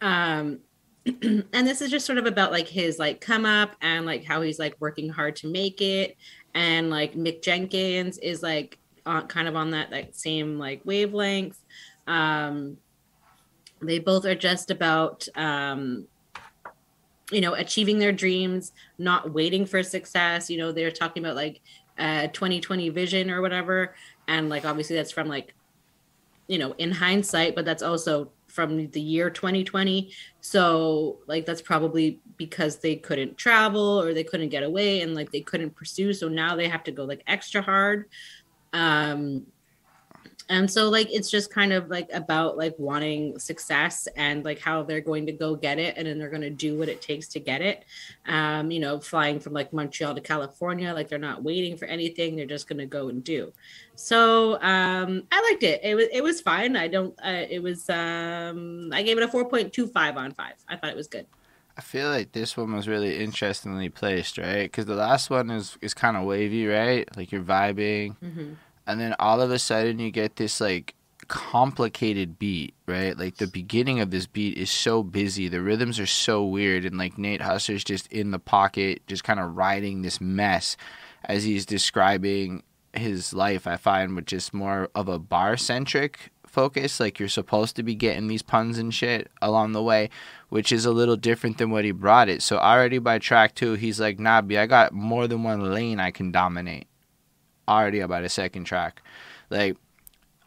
[0.00, 0.60] Um,
[1.06, 4.40] and this is just sort of about like his like come up and like how
[4.40, 6.16] he's like working hard to make it.
[6.54, 11.58] And like mick jenkins is like on, kind of on that like same like wavelength.
[12.06, 12.76] Um
[13.80, 16.06] they both are just about um
[17.32, 20.48] you know achieving their dreams not waiting for success.
[20.48, 21.60] You know they're talking about like
[21.98, 23.94] uh 2020 vision or whatever
[24.28, 25.54] and like obviously that's from like
[26.48, 32.20] you know in hindsight but that's also from the year 2020 so like that's probably
[32.36, 36.12] because they couldn't travel or they couldn't get away and like they couldn't pursue.
[36.12, 38.06] So now they have to go like extra hard.
[38.72, 39.46] Um
[40.52, 44.82] and so like it's just kind of like about like wanting success and like how
[44.82, 47.26] they're going to go get it and then they're going to do what it takes
[47.28, 47.86] to get it.
[48.26, 52.36] Um you know flying from like montreal to california like they're not waiting for anything
[52.36, 53.50] they're just going to go and do.
[53.94, 55.80] So um i liked it.
[55.82, 56.76] It was it was fine.
[56.76, 60.90] I don't uh, it was um i gave it a 4.25 on 5 i thought
[60.90, 61.26] it was good.
[61.78, 64.64] I feel like this one was really interestingly placed, right?
[64.64, 67.08] Because the last one is is kind of wavy, right?
[67.16, 68.52] Like you're vibing, mm-hmm
[68.86, 70.94] and then all of a sudden you get this like
[71.28, 73.16] complicated beat, right?
[73.16, 76.98] Like the beginning of this beat is so busy, the rhythms are so weird, and
[76.98, 80.76] like Nate Husser's just in the pocket, just kind of riding this mess
[81.24, 83.66] as he's describing his life.
[83.66, 87.00] I find which is more of a bar centric focus.
[87.00, 90.10] Like you're supposed to be getting these puns and shit along the way,
[90.48, 92.42] which is a little different than what he brought it.
[92.42, 96.10] So already by track two, he's like, "Nah, I got more than one lane I
[96.10, 96.86] can dominate."
[97.68, 99.02] Already about a second track.
[99.50, 99.76] Like,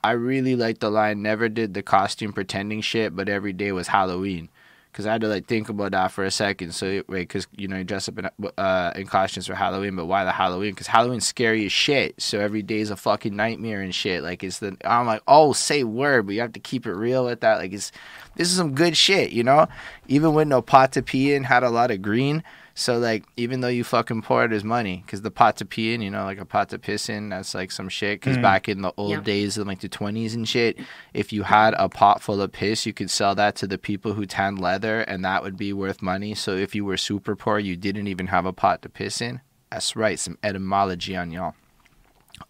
[0.04, 3.88] I really like the line, never did the costume pretending shit, but every day was
[3.88, 4.50] Halloween.
[4.96, 6.74] Cause I had to like think about that for a second.
[6.74, 10.06] So wait, cause you know you dress up in uh, in costumes for Halloween, but
[10.06, 10.74] why the Halloween?
[10.74, 12.22] Cause Halloween's scary as shit.
[12.22, 14.24] So every day's a fucking nightmare and shit.
[14.24, 17.26] Like it's the I'm like, oh, say word, but you have to keep it real
[17.26, 17.58] with that.
[17.58, 17.92] Like it's
[18.36, 19.68] this is some good shit, you know.
[20.08, 22.42] Even with no pot to pee in, had a lot of green.
[22.78, 25.94] So like, even though you fucking pour it as money, because the pot to pee
[25.94, 28.20] in, you know, like a pot to piss in, that's like some shit.
[28.20, 28.42] Because mm.
[28.42, 29.22] back in the old yeah.
[29.22, 30.78] days of like the twenties and shit,
[31.14, 34.14] if you had a pot full of piss, you could sell that to the people
[34.14, 36.36] who tanned leather, and that would be worth money.
[36.36, 39.40] So if you were super poor, you didn't even have a pot to piss in.
[39.72, 41.56] That's right, some etymology on y'all.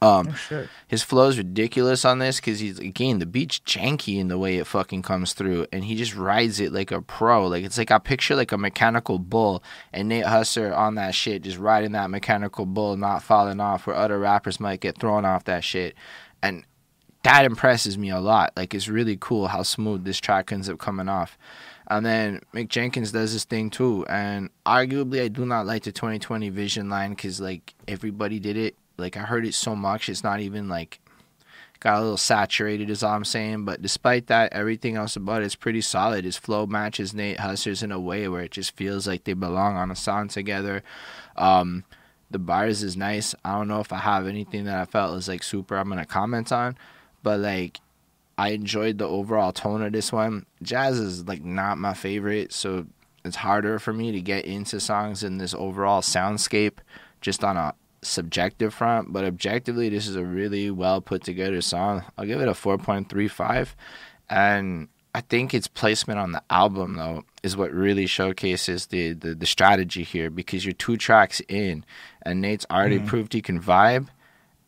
[0.05, 0.69] Um, oh, sure.
[0.87, 4.57] His flow is ridiculous on this because he's again the beat's janky in the way
[4.57, 7.47] it fucking comes through, and he just rides it like a pro.
[7.47, 11.41] Like it's like I picture like a mechanical bull, and Nate Husser on that shit,
[11.41, 15.45] just riding that mechanical bull, not falling off, where other rappers might get thrown off
[15.45, 15.95] that shit,
[16.43, 16.65] and
[17.23, 18.53] that impresses me a lot.
[18.55, 21.35] Like it's really cool how smooth this track ends up coming off.
[21.87, 25.91] And then Mick Jenkins does this thing too, and arguably I do not like the
[25.91, 30.23] 2020 Vision line because like everybody did it like I heard it so much, it's
[30.23, 30.99] not even like
[31.79, 33.65] got a little saturated, is all I'm saying.
[33.65, 36.25] But despite that, everything else about it's pretty solid.
[36.25, 39.75] His flow matches Nate Husser's in a way where it just feels like they belong
[39.75, 40.83] on a song together.
[41.35, 41.83] Um,
[42.31, 43.35] The bars is nice.
[43.45, 45.75] I don't know if I have anything that I felt was like super.
[45.77, 46.75] I'm gonna comment on,
[47.21, 47.79] but like
[48.37, 50.45] I enjoyed the overall tone of this one.
[50.61, 52.87] Jazz is like not my favorite, so
[53.23, 56.79] it's harder for me to get into songs in this overall soundscape
[57.21, 57.73] just on a
[58.05, 59.11] subjective front.
[59.13, 62.03] But objectively, this is a really well put together song.
[62.17, 63.69] I'll give it a 4.35.
[64.29, 69.33] And I think its placement on the album, though, is what really showcases the, the,
[69.35, 71.85] the strategy here because you're two tracks in,
[72.23, 73.07] and Nate's already Mhm.
[73.07, 74.07] proved he can vibe,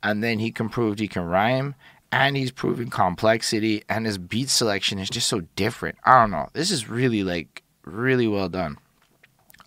[0.03, 1.75] and then he can prove he can rhyme,
[2.13, 5.97] and he's proving complexity, and his beat selection is just so different.
[6.05, 6.47] I don't know.
[6.53, 8.77] This is really like really well done.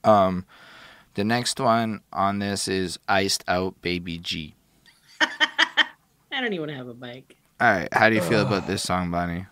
[0.04, 0.46] Um,
[1.20, 4.54] the next one on this is Iced Out Baby G.
[5.20, 7.37] I don't even have a bike.
[7.61, 9.44] All right, how do you feel about this song, Bonnie?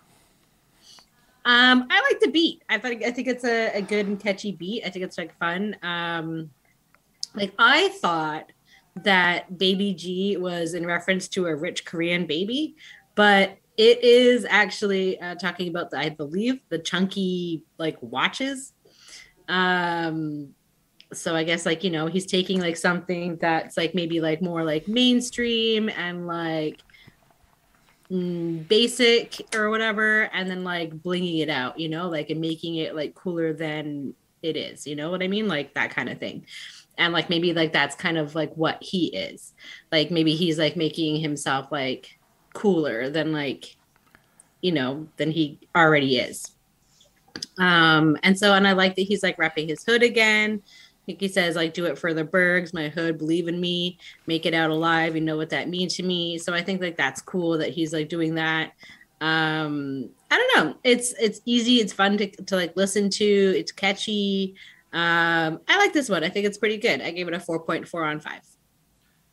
[1.44, 2.62] Um, I like the beat.
[2.70, 4.83] I thought I think it's a, a good and catchy beat.
[4.87, 5.76] I think it's like fun.
[5.83, 6.48] Um,
[7.35, 8.50] like I thought
[9.04, 12.76] that Baby G was in reference to a rich Korean baby,
[13.14, 18.72] but it is actually uh, talking about the, I believe the chunky like watches.
[19.48, 20.54] Um,
[21.12, 24.64] so I guess like you know he's taking like something that's like maybe like more
[24.64, 26.82] like mainstream and like
[28.10, 32.76] mm, basic or whatever and then like blinging it out you know like and making
[32.76, 35.48] it like cooler than it is you know what i mean?
[35.48, 36.46] Like that kind of thing.
[36.96, 39.52] And like maybe like that's kind of like what he is.
[39.92, 42.18] Like maybe he's like making himself like
[42.54, 43.76] cooler than like
[44.60, 46.52] you know than he already is.
[47.58, 50.62] Um and so and i like that he's like wrapping his hood again
[51.08, 54.54] He says like do it for the bergs my hood believe in me make it
[54.54, 56.38] out alive you know what that means to me.
[56.38, 58.72] So i think like that's cool that he's like doing that.
[59.20, 60.74] Um i don't know.
[60.84, 61.76] It's it's easy.
[61.76, 63.24] It's fun to, to like listen to.
[63.24, 64.54] It's catchy.
[64.92, 66.24] Um i like this one.
[66.24, 67.00] I think it's pretty good.
[67.00, 68.40] I gave it a 4.4 on 5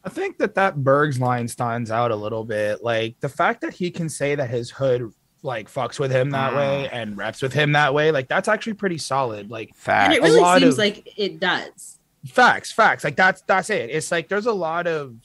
[0.06, 2.84] I think that that Bergs line stands out a little bit.
[2.84, 5.12] Like the fact that he can say that his hood
[5.46, 8.74] like fucks with him that way and reps with him that way, like that's actually
[8.74, 9.50] pretty solid.
[9.50, 10.14] Like and Fact.
[10.16, 13.04] it a really lot seems of- like it does facts, facts.
[13.04, 13.90] Like that's that's it.
[13.90, 15.16] It's like there's a lot of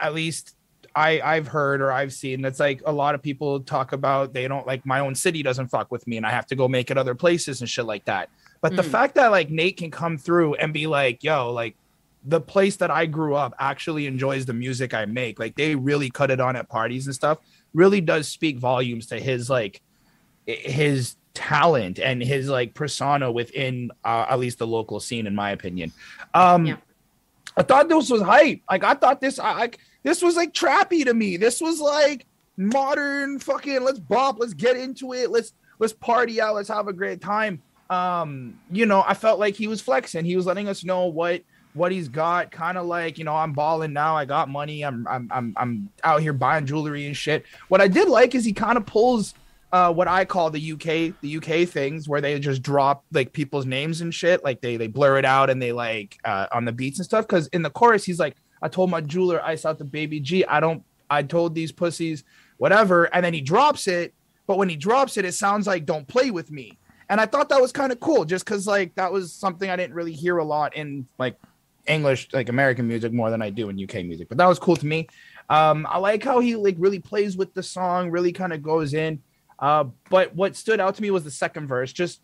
[0.00, 0.56] at least
[0.96, 4.48] I I've heard or I've seen that's like a lot of people talk about they
[4.48, 6.90] don't like my own city doesn't fuck with me and I have to go make
[6.90, 8.28] it other places and shit like that.
[8.60, 8.90] But the Mhm.
[8.90, 11.76] fact that like Nate can come through and be like, yo, like
[12.24, 15.38] the place that I grew up actually enjoys the music I make.
[15.38, 17.38] Like they really cut it on at parties and stuff.
[17.74, 19.80] Really does speak volumes to his like
[20.46, 25.50] his talent and his like persona within uh, at least the local scene, in my
[25.50, 25.92] opinion.
[26.34, 26.76] Um, Yeah.
[27.56, 28.60] I thought this was hype.
[28.70, 31.36] Like I thought this, I like this was like trappy to me.
[31.36, 33.82] This was like modern fucking.
[33.82, 34.38] Let's bop.
[34.38, 35.30] Let's get into it.
[35.30, 36.54] Let's let's party out.
[36.54, 37.60] Let's have a great time.
[37.90, 40.24] Um, you know, I felt like he was flexing.
[40.24, 41.42] He was letting us know what
[41.74, 42.50] what he's got.
[42.50, 44.16] Kind of like you know, I'm balling now.
[44.16, 44.82] I got money.
[44.82, 47.44] I'm I'm I'm I'm out here buying jewelry and shit.
[47.68, 49.34] What I did like is he kind of pulls
[49.72, 53.66] uh, what I call the UK the UK things where they just drop like people's
[53.66, 54.42] names and shit.
[54.42, 57.26] Like they they blur it out and they like uh, on the beats and stuff.
[57.26, 60.44] Because in the chorus he's like, I told my jeweler ice out the baby G.
[60.44, 60.82] I don't.
[61.08, 62.24] I told these pussies
[62.58, 64.14] whatever, and then he drops it.
[64.46, 66.76] But when he drops it, it sounds like "Don't play with me."
[67.08, 69.76] And I thought that was kind of cool, just because like that was something I
[69.76, 71.36] didn't really hear a lot in like
[71.90, 74.28] English, like American music, more than I do in UK music.
[74.28, 75.08] But that was cool to me.
[75.48, 78.94] Um, I like how he like really plays with the song, really kind of goes
[78.94, 79.20] in.
[79.58, 82.22] Uh, but what stood out to me was the second verse, just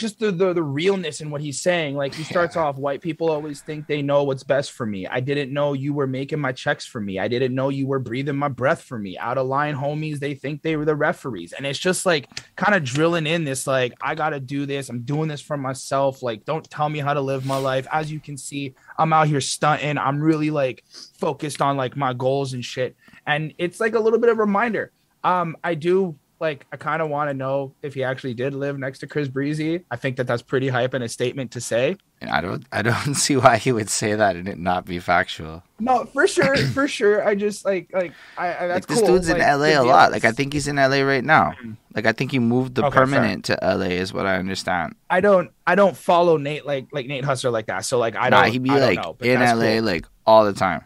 [0.00, 1.94] just the, the the realness in what he's saying.
[1.94, 5.06] Like he starts off, white people always think they know what's best for me.
[5.06, 7.18] I didn't know you were making my checks for me.
[7.18, 9.18] I didn't know you were breathing my breath for me.
[9.18, 11.52] Out of line homies, they think they were the referees.
[11.52, 14.88] And it's just like kind of drilling in this, like, I gotta do this.
[14.88, 16.22] I'm doing this for myself.
[16.22, 17.86] Like, don't tell me how to live my life.
[17.92, 19.98] As you can see, I'm out here stunting.
[19.98, 20.84] I'm really like
[21.18, 22.96] focused on like my goals and shit.
[23.26, 24.92] And it's like a little bit of a reminder.
[25.22, 28.78] Um, I do like I kind of want to know if he actually did live
[28.78, 29.84] next to Chris Breezy.
[29.90, 31.96] I think that that's pretty hype and a statement to say.
[32.20, 34.98] And I don't I don't see why he would say that and it not be
[34.98, 35.62] factual.
[35.78, 37.26] No, for sure, for sure.
[37.26, 39.08] I just like like I, I that's like this cool.
[39.08, 40.12] dude's in LA a lot.
[40.12, 41.52] Like I think he's in LA right now.
[41.62, 41.76] Mhm.
[41.94, 44.94] Like I think he moved the Okay, permanent to LA is what I understand.
[45.10, 47.84] I don't I don't follow Nate like like Nate Husser like that.
[47.84, 49.82] So like I don't nah, he'd be I like know, in LA cool.
[49.82, 50.84] like all the time.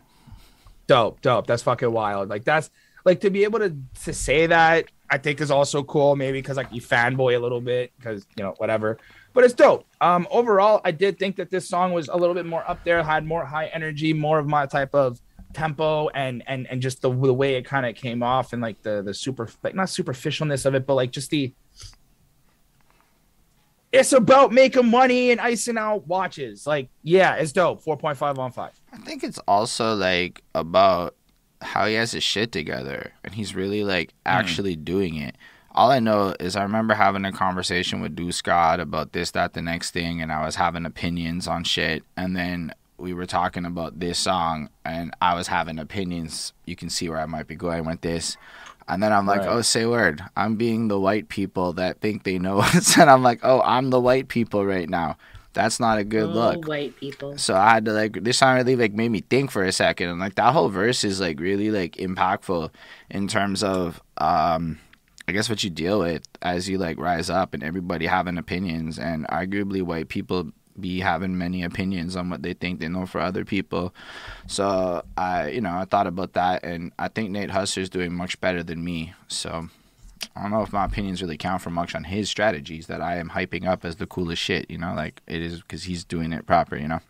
[0.87, 1.47] dope, dope.
[1.47, 2.29] That's fucking wild.
[2.29, 2.71] Like that's
[3.05, 6.17] like to be able to to say that I think is also cool.
[6.17, 8.99] Maybe because like you fanboy a little bit because you know whatever.
[9.33, 9.87] But it's dope.
[10.01, 13.03] Um, overall, I did think that this song was a little bit more up there,
[13.03, 15.21] had more high energy, more of my type of
[15.53, 18.81] tempo, and and and just the, the way it kind of came off, and like
[18.83, 21.53] the the super like not superficialness of it, but like just the
[23.95, 26.67] it's about making money and icing out watches.
[26.67, 27.81] Like, yeah, it's dope.
[27.81, 28.73] Four point five on five.
[28.93, 31.15] I think it's also like about
[31.65, 34.17] how he has his shit together and he's really like hmm.
[34.27, 35.37] actually doing it.
[35.73, 39.55] All I know is I remember having a conversation with Do Scott about this, that,
[39.55, 42.05] the next thing, and I was having opinions on shit.
[42.17, 46.53] And then we were talking about this song, and I was having opinions.
[46.65, 48.37] You can see where I might be going with this.
[48.87, 49.49] And then I'm like, Right.
[49.49, 50.23] oh, say word.
[50.37, 52.97] I'm being the white people that think they know us.
[52.97, 55.17] and I'm like, oh, I'm the white people right now.
[55.55, 56.67] That's not a good Oh, look.
[56.69, 57.39] white people.
[57.39, 60.11] So I had to like this song really like made me think for a second
[60.11, 62.71] and like that whole verse is like really like impactful
[63.11, 64.79] in terms of um
[65.27, 68.99] I guess what you deal with as you like rise up and everybody having opinions
[68.99, 73.21] and arguably white people be having many opinions on what they think they know for
[73.21, 73.95] other people.
[74.49, 78.41] So I you know, I thought about that and I think Nate Husser's doing much
[78.41, 79.15] better than me.
[79.29, 79.69] So
[80.35, 83.17] I don't know if my opinions really count for much on his strategies that I
[83.17, 86.33] am hyping up as the coolest shit, you know, like it is because he's doing
[86.33, 87.01] it proper, you know.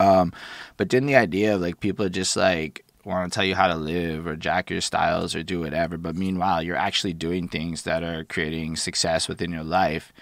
[0.00, 0.32] Um,
[0.76, 3.74] but then the idea of like people just like want to tell you how to
[3.74, 8.02] live or jack your styles or do whatever, but meanwhile you're actually doing things that
[8.02, 10.12] are creating success within your life.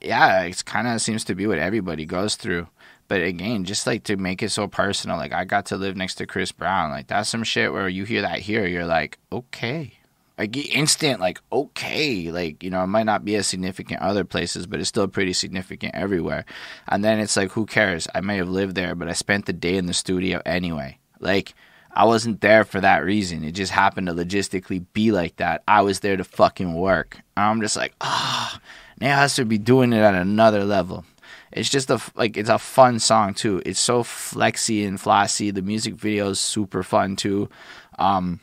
[0.00, 2.68] Yeah, it's kind of seems to be what everybody goes through.
[3.08, 6.16] But again, just like to make it so personal, like I got to live next
[6.16, 6.90] to Chris Brown.
[6.90, 9.98] Like that's some shit where you hear that here, you're like, okay.
[10.38, 14.66] Like instant, like okay, like you know, it might not be as significant other places,
[14.66, 16.44] but it's still pretty significant everywhere.
[16.88, 18.08] And then it's like, who cares?
[18.14, 20.98] I may have lived there, but I spent the day in the studio anyway.
[21.20, 21.54] Like
[21.94, 23.44] I wasn't there for that reason.
[23.44, 25.62] It just happened to logistically be like that.
[25.68, 27.20] I was there to fucking work.
[27.36, 28.58] And I'm just like, ah,
[28.98, 31.04] now has to be doing it at another level.
[31.52, 33.60] It's just a like it's a fun song too.
[33.66, 35.50] It's so flexy and flossy.
[35.50, 37.50] The music video is super fun too.
[37.98, 38.40] Um,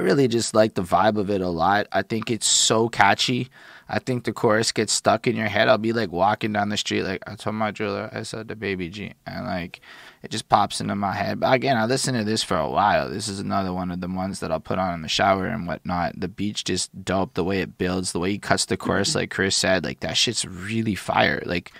[0.00, 1.86] I really just like the vibe of it a lot.
[1.92, 3.50] I think it's so catchy.
[3.86, 5.68] I think the chorus gets stuck in your head.
[5.68, 8.56] I'll be like walking down the street, like I told my jeweler, I said the
[8.56, 9.82] baby G, and like
[10.22, 11.40] it just pops into my head.
[11.40, 13.10] But again, I listened to this for a while.
[13.10, 15.66] This is another one of the ones that I'll put on in the shower and
[15.66, 16.18] whatnot.
[16.18, 17.34] The beach just dope.
[17.34, 19.18] The way it builds, the way he cuts the chorus, mm-hmm.
[19.18, 21.42] like Chris said, like that shit's really fire.
[21.44, 21.72] Like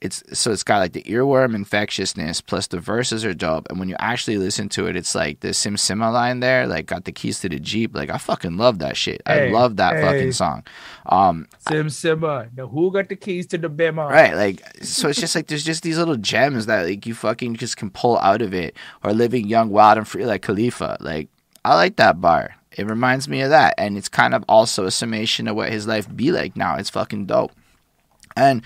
[0.00, 3.66] it's so it's got like the earworm infectiousness plus the verses are dope.
[3.70, 6.86] And when you actually listen to it it's like the sim sima line there like
[6.86, 7.94] got the keys to the jeep.
[7.94, 9.22] Like i fucking love that shit.
[9.24, 10.02] I love that hey.
[10.02, 10.64] fucking song.
[11.06, 12.50] Um Sim Simba.
[12.54, 14.08] Now who got the keys to the bima?
[14.08, 17.56] right like so it's just like there's just these little gems that like you fucking
[17.56, 18.76] just can pull out of it.
[19.02, 20.98] Or living young wild and free like khalifa.
[21.00, 21.28] Like
[21.64, 22.56] i like that bar.
[22.76, 23.74] It reminds me of that.
[23.78, 26.76] And it's kind of also a summation of what his life be like now.
[26.76, 27.52] It's fucking dope.
[28.36, 28.62] And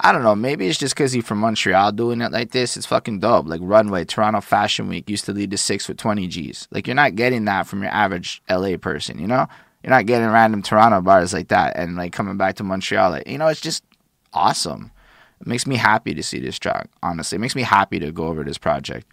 [0.00, 0.36] I don't know.
[0.36, 2.76] Maybe it's just because he's from Montreal doing it like this.
[2.76, 3.48] It's fucking dope.
[3.48, 6.68] Like Runway, Toronto Fashion Week used to lead to six with 20 G's.
[6.70, 9.46] Like you're not getting that from your average LA person, you know?
[9.82, 13.10] You're not getting random Toronto bars like that and like coming back to Montreal.
[13.10, 13.82] Like, you know, it's just
[14.32, 14.92] awesome.
[15.40, 17.36] It makes me happy to see this track, honestly.
[17.36, 19.06] It makes me happy to go over this project.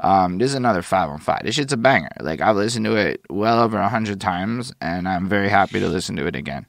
[0.00, 1.42] Um, this is another five on five.
[1.42, 2.10] This shit's a banger.
[2.20, 5.88] Like I've listened to it well over a hundred times and I'm very happy to
[5.88, 6.66] listen to it again.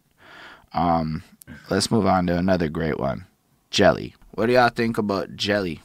[0.74, 1.24] Um,
[1.70, 3.26] let's move on to another great one.
[3.70, 4.16] Jelly.
[4.32, 5.82] What do y'all think about Jelly?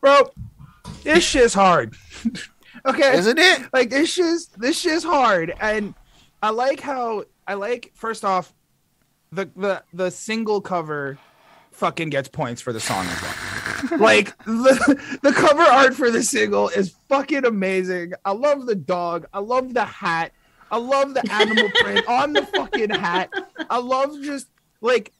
[0.00, 0.30] Bro,
[1.02, 1.94] this shit's hard.
[2.86, 3.16] okay.
[3.18, 3.68] Isn't it?
[3.72, 5.94] like this shit's this shit's hard and
[6.42, 8.54] i like how i like first off
[9.32, 11.18] the the the single cover
[11.72, 16.22] fucking gets points for the song as well like the, the cover art for the
[16.22, 20.32] single is fucking amazing i love the dog i love the hat
[20.70, 23.28] i love the animal print on the fucking hat
[23.70, 24.46] i love just
[24.80, 25.12] like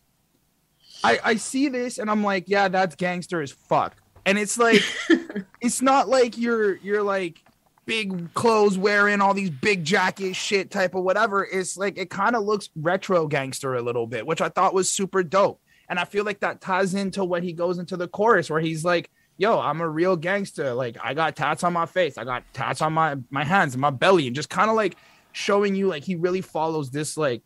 [1.04, 3.96] i i see this and i'm like yeah that's gangster as fuck.
[4.26, 4.82] And it's like
[5.60, 7.42] it's not like you're you're like
[7.86, 11.44] big clothes wearing all these big jacket shit type of whatever.
[11.44, 14.90] It's like it kind of looks retro gangster a little bit which i thought was
[14.90, 15.60] super dope.
[15.88, 18.84] And i feel like that ties into what he goes into the chorus where he's
[18.84, 20.72] like yo i'm a real gangster.
[20.72, 22.16] Like i got tats on my face.
[22.16, 24.96] I got tats on my my hands and my belly and just kind of like
[25.32, 27.42] showing you like he really follows this like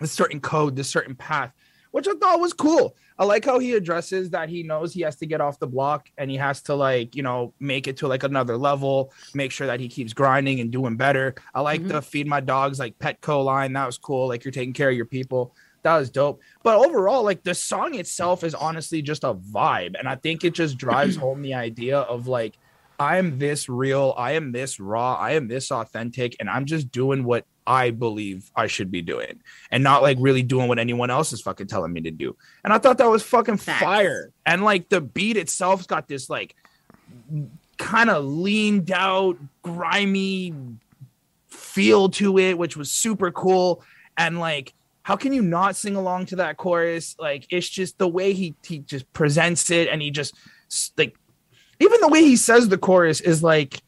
[0.00, 1.52] this certain code this certain path
[1.92, 5.16] which i thought was cool I like how he addresses that he knows he has
[5.16, 8.08] to get off the block and he has to like, you know, make it to
[8.08, 11.34] like another level, make sure that he keeps grinding and doing better.
[11.54, 11.88] I like Mhm.
[11.88, 13.74] the feed my dogs like Petco line.
[13.74, 14.26] That was cool.
[14.28, 15.54] Like you're taking care of your people.
[15.82, 16.40] That was dope.
[16.64, 19.94] But overall, like the song itself is honestly just a vibe.
[19.98, 22.54] And I think it just drives home the idea of like,
[22.98, 26.90] I am this real, I am this raw, I am this authentic, and I'm just
[26.90, 29.40] doing what I believe I should be doing
[29.70, 32.36] and not like really doing what anyone else is fucking telling me to do.
[32.64, 33.82] And I thought that was fucking Facts.
[33.82, 34.30] fire.
[34.44, 36.56] And like the beat itself's got this like
[37.78, 40.54] kind of leaned out, grimy
[41.48, 43.82] feel to it, which was super cool.
[44.16, 47.16] And like how can you not sing along to that chorus?
[47.18, 50.34] Like it's just the way he he just presents it, and he just
[50.96, 51.16] like
[51.80, 53.82] even the way he says the chorus is like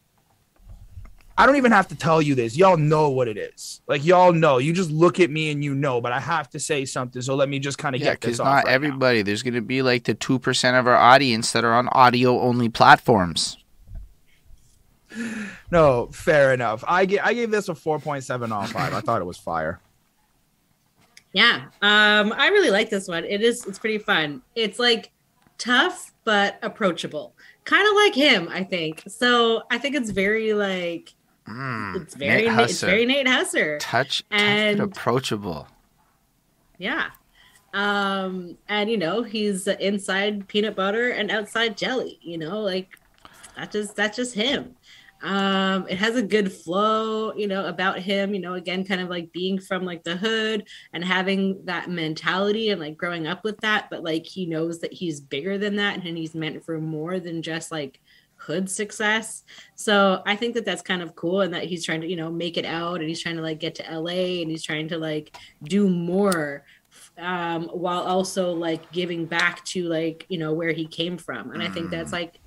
[1.37, 2.57] I don't even have to tell you this.
[2.57, 3.81] Y'all know what it is.
[3.89, 4.59] Like y'all know.
[4.59, 6.01] You just look at me and you know.
[6.01, 7.21] But I have to say something.
[7.23, 8.71] So let me just kind of Yeah, get this off not right now.
[8.73, 9.23] everybody.
[9.23, 12.69] There's going to be like the 2% of our audience that are on audio only
[12.69, 13.57] platforms.
[15.71, 16.83] No, fair enough.
[16.87, 18.93] I gave I gave this a four point seven on five.
[18.93, 19.81] I thought it was fire.
[21.33, 21.67] Yeah.
[21.83, 23.25] Um, I really like this one.
[23.25, 24.43] It is it's pretty fun.
[24.57, 25.11] It's like
[25.59, 27.35] tough but approachable.
[27.65, 29.05] Kind of like him, I think.
[29.07, 31.15] So I think it's very like
[31.49, 33.79] Mm, it's very Nate Na- it's very Nate Husser.
[33.79, 35.69] touch, touch and- but approachable.
[36.79, 37.11] Yeah.
[37.73, 42.89] Um, and you know, he's inside peanut butter and outside jelly, you know, like
[43.57, 44.77] that's just that's just him.
[45.23, 49.09] Um, it has a good flow, you know, about him, you know, again, kind of
[49.09, 53.59] like being from like the hood and having that mentality and like growing up with
[53.61, 57.19] that, but like he knows that he's bigger than that and he's meant for more
[57.21, 58.01] than just like
[58.45, 59.45] hood success.
[59.75, 62.31] So I think that that's kind of cool and that he's trying to, you know,
[62.31, 64.99] make it out and he's trying to like get to LA and he's trying to
[64.99, 66.65] like do more
[67.19, 71.53] um while also like giving back to like, you know, where he came from.
[71.53, 72.39] And I think that's like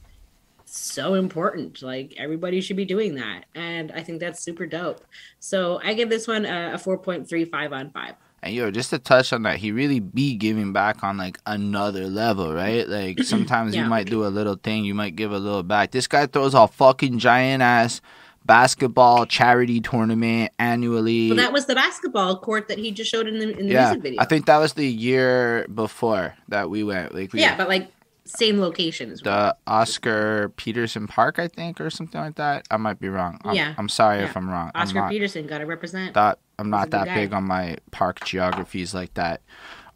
[0.65, 1.81] so important.
[1.81, 3.45] Like everybody should be doing that.
[3.55, 5.01] And I think that's super dope.
[5.39, 8.13] So I give this one a, a 4.35 on 5.
[8.43, 12.07] And yo, just to touch on that, he really be giving back on like another
[12.07, 12.87] level, right?
[12.87, 15.91] Like sometimes you might do a little thing, you might give a little back.
[15.91, 17.99] This guy throws a fucking giant ass
[18.45, 21.27] basketball charity tournament annually.
[21.27, 23.87] Well, that was the basketball court that he just showed in the in the yeah,
[23.87, 24.21] music video.
[24.21, 27.13] I think that was the year before that we went.
[27.13, 27.91] Like we, yeah, but like
[28.25, 29.37] same location as well.
[29.65, 32.67] the Oscar Peterson Park, I think, or something like that.
[32.69, 33.39] I might be wrong.
[33.43, 33.73] I'm, Yeah.
[33.77, 34.25] I'm sorry Yeah.
[34.25, 34.71] if I'm wrong.
[34.75, 36.13] Oscar I'm Peterson got to represent.
[36.13, 39.41] that I'm not good that big on my park geographies like that.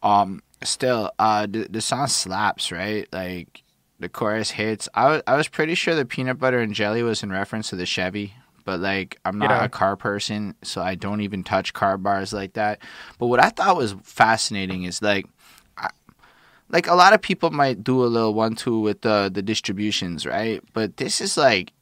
[0.04, 3.08] Um, still, uh, the, the song slaps, right?
[3.12, 3.64] Like
[4.00, 4.88] the chorus hits.
[4.94, 7.76] I was I was pretty sure the peanut butter and jelly was in reference to
[7.76, 8.34] the Chevy,
[8.66, 9.64] but like I'm not Yeah.
[9.66, 12.80] a car person, so I don't even touch car bars like that.
[13.20, 15.26] But what I thought was fascinating is like.
[16.70, 20.64] Like a lot of people might do a little one-two with the the distributions, right?
[20.72, 21.74] But this is like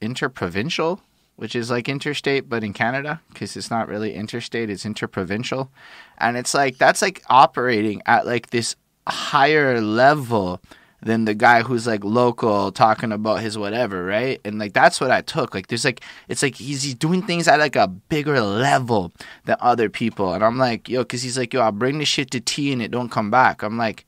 [0.00, 1.02] interprovincial,
[1.36, 5.70] which is like interstate, but in Canada, because it's not really interstate, it's interprovincial.
[6.18, 8.74] And it's like, that's like operating at like this
[9.06, 10.60] higher level
[11.02, 14.40] than the guy who's like local talking about his whatever, right?
[14.44, 15.54] And like, that's what I took.
[15.54, 19.12] Like, there's like, it's like he's, he's doing things at like a bigger level
[19.44, 20.32] than other people.
[20.32, 22.80] And I'm like, yo, because he's like, yo, I'll bring this shit to tea and
[22.80, 23.62] it don't come back.
[23.62, 24.06] I'm like,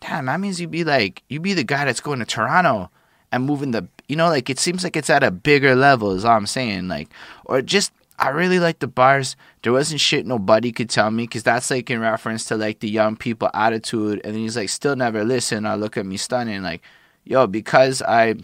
[0.00, 2.90] damn, that means you'd be like, you'd be the guy that's going to Toronto
[3.32, 6.24] and moving the you know like it seems like it's at a bigger level is
[6.24, 7.08] all i'm saying like
[7.44, 9.34] or just i really like the bars.
[9.62, 12.88] There wasn't shit nobody could tell me because that's like in reference to like the
[12.88, 16.62] young people attitude and then he's like still never listen or look at me stunning
[16.62, 16.82] like
[17.24, 18.34] yo because i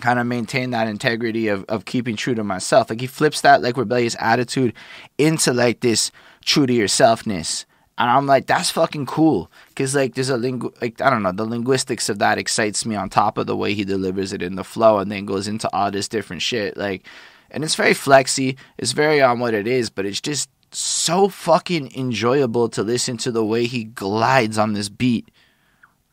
[0.00, 2.90] kind of maintain that integrity of, of keeping true to myself.
[2.90, 4.74] Like he flips that like rebellious attitude
[5.18, 6.10] into like this
[6.44, 7.64] true to yourselfness
[7.96, 9.50] and I'm like, that's fucking cool.
[9.76, 12.96] Cause like there's a lingu like I don't know, the linguistics of that excites me
[12.96, 15.68] on top of the way he delivers it in the flow and then goes into
[15.74, 16.76] all this different shit.
[16.76, 17.06] Like
[17.50, 21.96] and it's very flexy, it's very on what it is, but it's just so fucking
[21.96, 25.30] enjoyable to listen to the way he glides on this beat.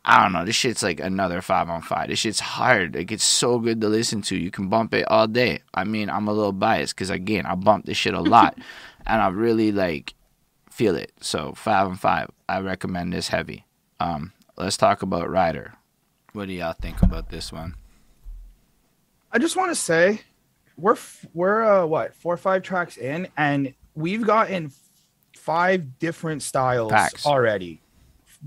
[0.04, 0.44] I don't know.
[0.44, 2.08] This shit's like another five on five.
[2.08, 2.94] This shit's hard.
[2.94, 4.36] Like it's so good to listen to.
[4.36, 5.62] You can bump it all day.
[5.74, 8.56] I mean, I'm a little biased because again, I bump this shit a lot,
[9.06, 10.14] and I really like
[10.72, 11.12] feel it.
[11.20, 12.30] So five and five.
[12.48, 13.66] I recommend this heavy.
[14.00, 15.74] Um, let's talk about Ryder.
[16.32, 17.74] What do y'all think about this one?
[19.30, 20.22] I just want to say,
[20.76, 24.72] we're f- we're uh, what four or five tracks in, and we've gotten
[25.36, 27.26] five different styles Facts.
[27.26, 27.80] already,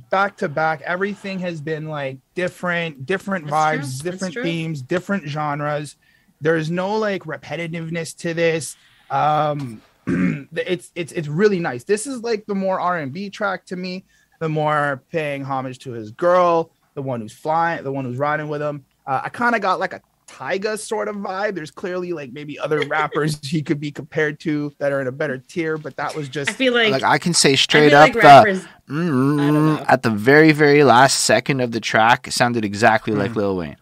[0.09, 0.81] back to back.
[0.81, 5.95] Everything has been like different, different That's vibes, That's different themes, different genres.
[6.41, 8.75] There's no like repetitiveness to this.
[9.09, 9.81] Um,
[10.55, 11.83] it's it's it's really nice.
[11.83, 14.05] This is like the more R and B track to me,
[14.39, 18.47] the more paying homage to his girl, the one who's flying, the one who's riding
[18.47, 18.85] with him.
[19.07, 21.55] Uh, I kind of got like a Tyga sort of vibe.
[21.55, 25.11] There's clearly like maybe other rappers he could be compared to that are in a
[25.11, 28.13] better tier, but that was just I feel like, Like I can say straight up
[28.13, 29.85] like the mm, I don't know.
[29.87, 33.77] at the very very last second of the track it sounded exactly like Lil Wayne.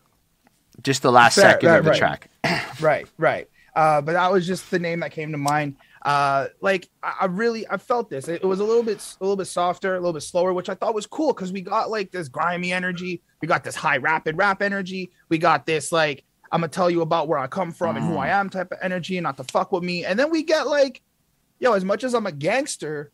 [0.82, 1.36] Just the last.
[1.36, 2.00] Fair, second right, of the right.
[2.00, 2.30] track.
[2.82, 3.50] right, right.
[3.76, 5.76] Uh, but that was just the name that came to mind.
[6.04, 8.28] Uh, like I, I really I felt this.
[8.28, 10.68] It, it was a little bit a little bit softer, a little bit slower, which
[10.70, 13.98] I thought was cool because we got like this grimy energy, we got this high
[13.98, 17.72] rapid rap energy, we got this like I'm gonna tell you about where I come
[17.72, 20.04] from and who I am type of energy, and not to fuck with me.
[20.06, 21.02] And then we get like,
[21.60, 23.10] yo, as much as I'm a gangster,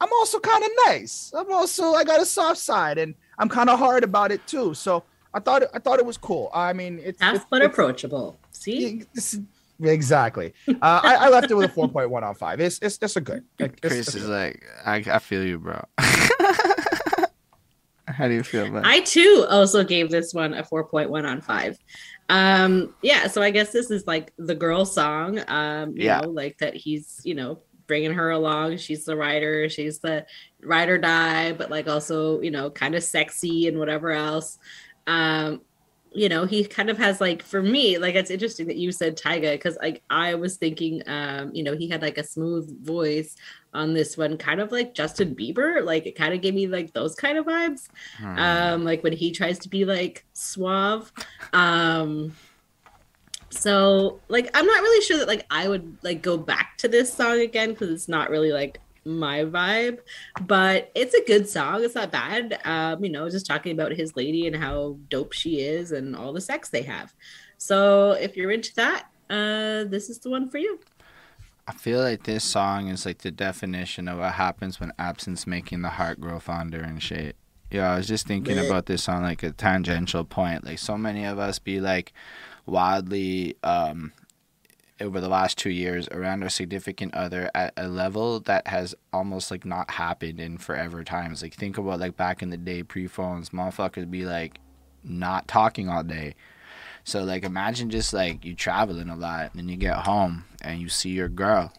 [0.00, 1.32] I'm also kind of nice.
[1.36, 4.74] I'm also I got a soft side, and I'm kind of hard about it too.
[4.74, 6.50] So I thought I thought it was cool.
[6.52, 8.36] I mean, it's it's, but it's- approachable.
[8.50, 9.40] See, yeah, this is-
[9.82, 10.52] exactly.
[10.68, 12.60] Uh, I, I left it with a 4.1 on five.
[12.60, 13.44] It's it's just a good.
[13.58, 14.30] It's, Chris it's is good.
[14.30, 15.84] like, I, I feel you, bro.
[18.08, 18.84] How do you feel, man?
[18.86, 21.78] I too also gave this one a 4.1 on 5.
[22.30, 26.20] Um yeah, so I guess this is like the girl song um you Yeah.
[26.20, 28.78] know like that he's, you know, bringing her along.
[28.78, 30.26] She's the writer, she's the
[30.62, 34.58] ride or die, but like also, you know, kind of sexy and whatever else.
[35.06, 35.62] Um
[36.12, 39.16] you know, he kind of has like for me, like it's interesting that you said
[39.16, 43.36] Tyga because like I was thinking um, you know, he had like a smooth voice
[43.74, 45.84] on this one, kind of like Justin Bieber.
[45.84, 47.88] Like it kind of gave me like those kind of vibes
[48.18, 48.38] Hmm.
[48.38, 51.12] um like when he tries to be like suave
[51.52, 52.34] um
[53.50, 57.12] so like i'm not really sure that like i would like go back to this
[57.12, 59.98] song again because it's not really like my vibe
[60.46, 64.14] but it's a good song it's not bad um you know just talking about his
[64.16, 67.14] lady and how dope she is and all the sex they have
[67.56, 70.78] so if you're into that uh this is the one for you
[71.66, 75.82] I feel like this song is like the definition of what happens when absence making
[75.82, 77.36] the heart grow fonder and shit.
[77.70, 78.62] Yeah, I was just thinking Yeah.
[78.62, 80.64] about this on like a tangential point.
[80.64, 82.14] Like so many of us be like
[82.64, 84.12] wildly um
[85.00, 89.50] over the last two years around our significant other at a level that has almost
[89.50, 91.42] like not happened in forever times.
[91.42, 94.58] Like think about like back in the day pre phones, motherfuckers be like
[95.04, 96.34] not talking all day.
[97.04, 100.88] So like imagine just like you traveling a lot and you get home and you
[100.88, 101.72] see your girl.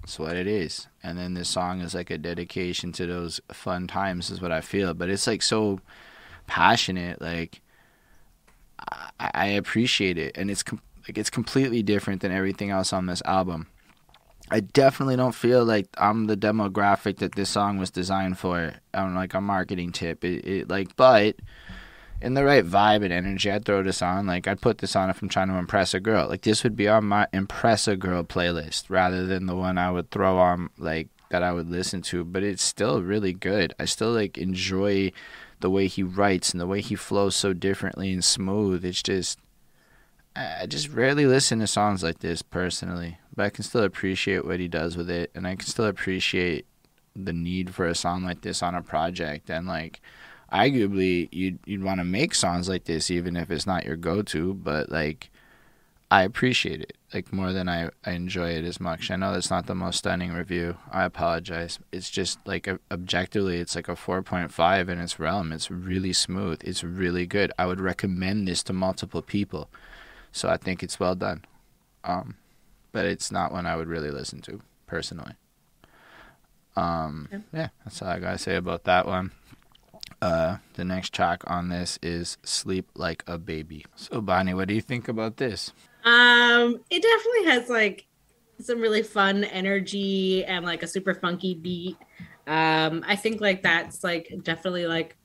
[0.00, 0.88] That's what it is.
[1.02, 4.60] And then this song is like a dedication to those fun times is what I
[4.60, 4.94] feel.
[4.94, 5.80] But it's like so
[6.46, 7.20] passionate.
[7.20, 7.60] Like
[9.18, 10.64] I, appreciate it, and it's
[11.06, 13.68] like it's completely different than everything else on this album.
[14.50, 18.74] I definitely don't feel like I'm the demographic that this song was designed for.
[18.92, 21.36] On like a marketing tip, it, it like, but
[22.20, 24.26] in the right vibe and energy, I'd throw this on.
[24.26, 26.28] Like I'd put this on if I'm trying to impress a girl.
[26.28, 29.90] Like this would be on my impress a girl playlist rather than the one I
[29.90, 32.24] would throw on like that I would listen to.
[32.24, 33.72] But it's still really good.
[33.78, 35.12] I still like enjoy
[35.60, 38.84] the way he writes and the way he flows so differently and smooth.
[38.84, 39.38] It's just
[40.62, 44.60] I just rarely listen to songs like this personally, but I can still appreciate what
[44.60, 46.66] he does with it, and I can still appreciate
[47.16, 49.50] the need for a song like this on a project.
[49.50, 50.00] And like,
[50.52, 54.54] arguably, you'd you'd want to make songs like this even if it's not your go-to,
[54.54, 55.30] but like,
[56.10, 59.10] I appreciate it like more than I, I enjoy it as much.
[59.10, 60.76] I know that's not the most stunning review.
[60.92, 61.78] I apologize.
[61.92, 65.52] It's just like ob- objectively, it's like a four point five in its realm.
[65.52, 66.60] It's really smooth.
[66.64, 67.52] It's really good.
[67.58, 69.70] I would recommend this to multiple people.
[70.32, 71.44] So I think it's well done.
[72.04, 72.36] Um,
[72.92, 75.34] but it's not one I would really listen to personally.
[76.76, 77.38] Um, Yeah.
[77.52, 79.32] yeah, that's all I gotta say about that one.
[80.22, 84.74] Uh, the next track on this is "Sleep Like a Baby." So, Bonnie, what do
[84.74, 85.72] you think about this?
[86.04, 88.06] Um, it definitely has like
[88.60, 91.96] some really fun energy and like a super funky beat.
[92.46, 95.16] Um, I think like that's like definitely like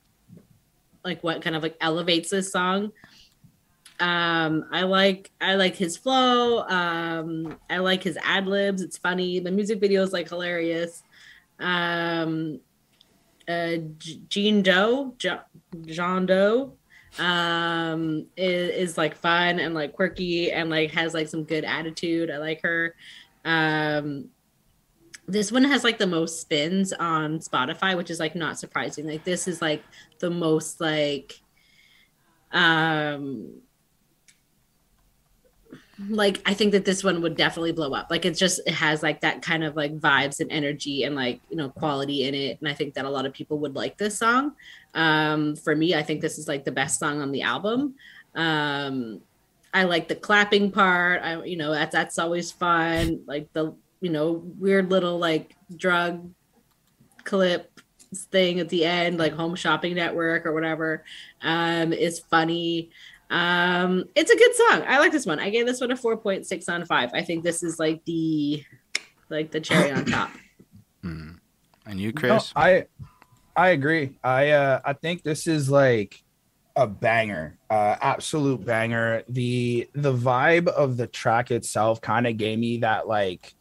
[1.03, 2.91] like what kind of like elevates this song.
[3.99, 6.63] Um, I like I like his flow.
[6.67, 8.81] Um, I like his ad libs.
[8.81, 9.39] It's funny.
[9.39, 11.03] The music video is like hilarious.
[11.59, 12.59] Um,
[13.47, 13.77] uh,
[14.27, 16.73] Jean Doe, Jean Doe,
[17.19, 22.29] um is, is like fun and like quirky and like has like some good attitude
[22.29, 22.93] i like her
[23.45, 24.25] um
[25.27, 29.23] this one has like the most spins on spotify which is like not surprising like
[29.23, 29.81] this is like
[30.19, 31.39] the most like
[32.51, 33.61] um
[36.09, 38.07] like i think that this one would definitely blow up.
[38.09, 41.39] Like it's just it has like that kind of like vibes and energy and like
[41.49, 42.59] you know quality in it.
[42.59, 44.53] And i think that a lot of people would like this song.
[44.93, 47.95] Um for me i think this is like the best song on the album.
[48.35, 49.21] Um
[49.73, 51.21] i like the clapping part.
[51.21, 53.21] I you know that's that's always fun.
[53.25, 56.29] Like the you know weird little like drug
[57.23, 57.71] clip
[58.31, 61.03] thing at the end like home shopping network or whatever
[61.41, 62.89] um is funny
[63.31, 66.69] um it's a good song i like this one i gave this one a 4.6
[66.69, 68.63] on 5 i think this is like the
[69.29, 70.29] like the cherry on top
[71.05, 71.37] Mm.
[71.85, 72.51] And you, No, Chris?
[72.55, 72.85] I
[73.55, 74.17] I agree.
[74.23, 76.21] I uh I think this is like
[76.75, 79.23] a banger, uh absolute banger.
[79.29, 83.53] The the vibe of the track itself kind of gave me that like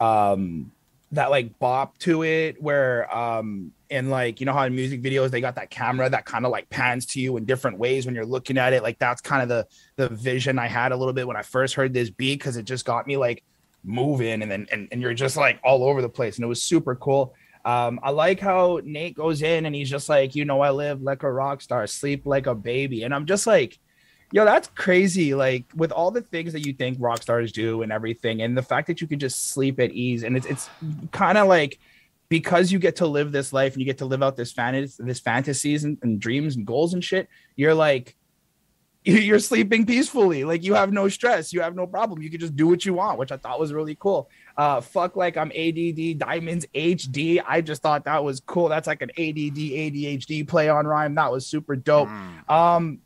[0.00, 0.72] um
[1.12, 5.30] that like bop to it where um in like you know how in music videos
[5.30, 8.14] they got that camera that kind of like pans to you in different ways when
[8.14, 11.12] you're looking at it like that's kind of the the vision I had a little
[11.12, 13.44] bit when I first heard this beat because it just got me like
[13.84, 16.62] moving and then and, and you're just like all over the place and it was
[16.62, 17.34] super cool
[17.64, 21.00] Um, I like how Nate goes in and he's just like, you know, I live
[21.00, 23.04] like a rock star, sleep like a baby.
[23.04, 23.78] And I'm just like,
[24.32, 25.34] yo, that's crazy.
[25.34, 28.62] Like with all the things that you think rock stars do and everything, and the
[28.62, 30.24] fact that you can just sleep at ease.
[30.24, 30.70] And it's it's
[31.12, 31.78] kind of like
[32.28, 35.02] because you get to live this life and you get to live out this fantasy,
[35.04, 38.16] this fantasies and, and dreams and goals and shit, you're like
[39.04, 40.44] you're sleeping peacefully.
[40.44, 42.22] Like you have no stress, you have no problem.
[42.22, 44.30] You can just do what you want, which I thought was really cool.
[44.56, 47.42] Uh, fuck like I'm ADD Diamonds HD.
[47.46, 48.68] I just thought that was cool.
[48.68, 51.16] That's like an ADD ADHD play on rhyme.
[51.16, 52.08] That was super dope.
[52.08, 52.50] Mm.
[52.50, 52.98] Um,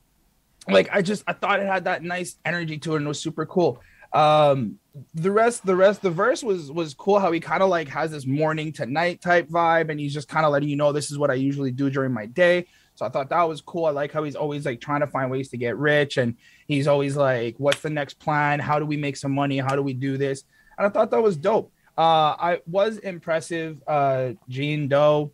[0.69, 3.21] like I just I thought it had that nice energy to it and it was
[3.21, 3.81] super cool.
[4.13, 4.79] Um,
[5.15, 7.19] the rest, the rest, the verse was was cool.
[7.19, 10.29] How he kind of like has this morning to night type vibe, and he's just
[10.29, 12.67] kind of letting you know this is what I usually do during my day.
[12.95, 13.85] So I thought that was cool.
[13.85, 16.35] I like how he's always like trying to find ways to get rich, and
[16.67, 18.59] he's always like, "What's the next plan?
[18.59, 19.59] How do we make some money?
[19.59, 20.45] How do we do this?"
[20.79, 21.71] And I thought that was dope.
[21.99, 23.83] Uh, I was impressive.
[23.87, 25.31] Uh, Jean Doe,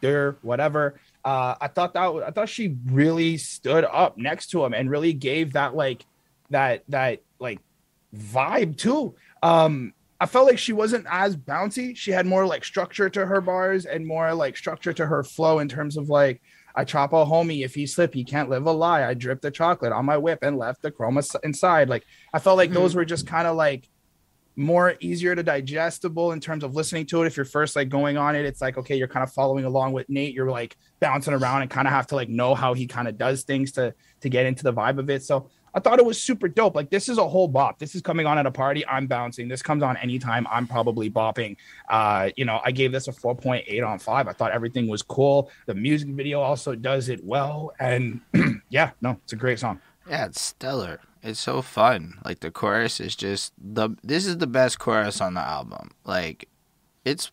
[0.00, 0.98] there, whatever.
[1.26, 5.12] Uh, I thought that I thought she really stood up next to him and really
[5.12, 6.06] gave that like
[6.50, 7.58] that that like
[8.14, 9.16] vibe too.
[9.42, 11.96] Um, I felt like she wasn't as bouncy.
[11.96, 15.58] She had more like structure to her bars and more like structure to her flow
[15.58, 16.40] in terms of like
[16.76, 17.64] I chop a homie.
[17.64, 19.04] If he slip, he can't live a lie.
[19.04, 21.88] I dripped the chocolate on my whip and left the chroma inside.
[21.88, 22.78] Like I felt like mm-hmm.
[22.78, 23.88] those were just kind of like
[24.56, 27.26] more easier to digestible in terms of listening to it.
[27.26, 29.92] If you're first like going on it, it's like okay, you're kind of following along
[29.92, 30.34] with Nate.
[30.34, 33.18] You're like bouncing around and kind of have to like know how he kind of
[33.18, 35.22] does things to to get into the vibe of it.
[35.22, 36.74] So I thought it was super dope.
[36.74, 37.78] Like this is a whole bop.
[37.78, 38.86] This is coming on at a party.
[38.86, 39.46] I'm bouncing.
[39.46, 40.46] This comes on anytime.
[40.50, 41.58] I'm probably bopping.
[41.90, 44.26] Uh, you know, I gave this a 4.8 on five.
[44.26, 45.50] I thought everything was cool.
[45.66, 47.74] The music video also does it well.
[47.78, 48.22] And
[48.70, 49.78] yeah, no, it's a great song.
[50.08, 51.00] Yeah, it's stellar.
[51.26, 52.18] It's so fun.
[52.24, 55.90] Like the chorus is just the this is the best chorus on the album.
[56.04, 56.48] Like
[57.04, 57.32] it's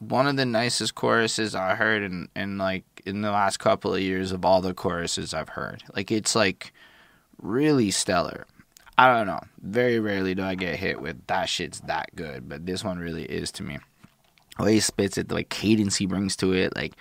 [0.00, 4.00] one of the nicest choruses I heard in, in like in the last couple of
[4.00, 5.84] years of all the choruses I've heard.
[5.94, 6.72] Like it's like
[7.40, 8.46] really stellar.
[8.98, 9.40] I don't know.
[9.62, 13.24] Very rarely do I get hit with that shit's that good, but this one really
[13.24, 13.78] is to me.
[14.58, 16.94] The way he spits it, the way cadence he brings to it, like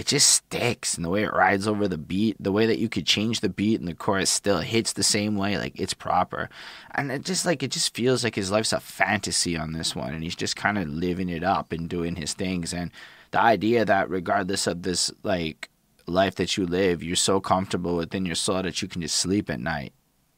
[0.00, 2.88] it just sticks and the way it rides over the beat, the way that you
[2.88, 6.48] could change the beat and the chorus still hits the same way, like it's proper.
[6.94, 10.14] And it just like it just feels like his life's a fantasy on this one
[10.14, 12.90] and he's just kind of living it up and doing his things and
[13.32, 15.68] the idea that regardless of this like
[16.06, 19.50] life that you live, you're so comfortable within your soul that you can just sleep
[19.50, 19.92] at night.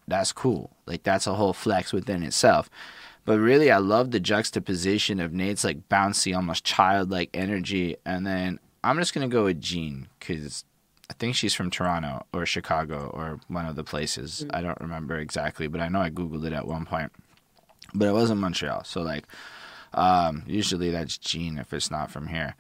[0.08, 0.76] That's cool.
[0.86, 2.68] Like that's a whole flex within itself.
[3.24, 8.58] But really, I love the juxtaposition of Nate's like bouncy, almost childlike energy, and then
[8.84, 10.64] I'm just gonna go with Jean because
[11.10, 14.44] I think she's from Toronto or Chicago or one of the places.
[14.46, 14.56] Mm-hmm.
[14.56, 17.12] I don't remember exactly, but I know I googled it at one point.
[17.94, 19.26] But it wasn't Montreal, so like,
[19.92, 22.54] um, usually that's Jean if it's not from here.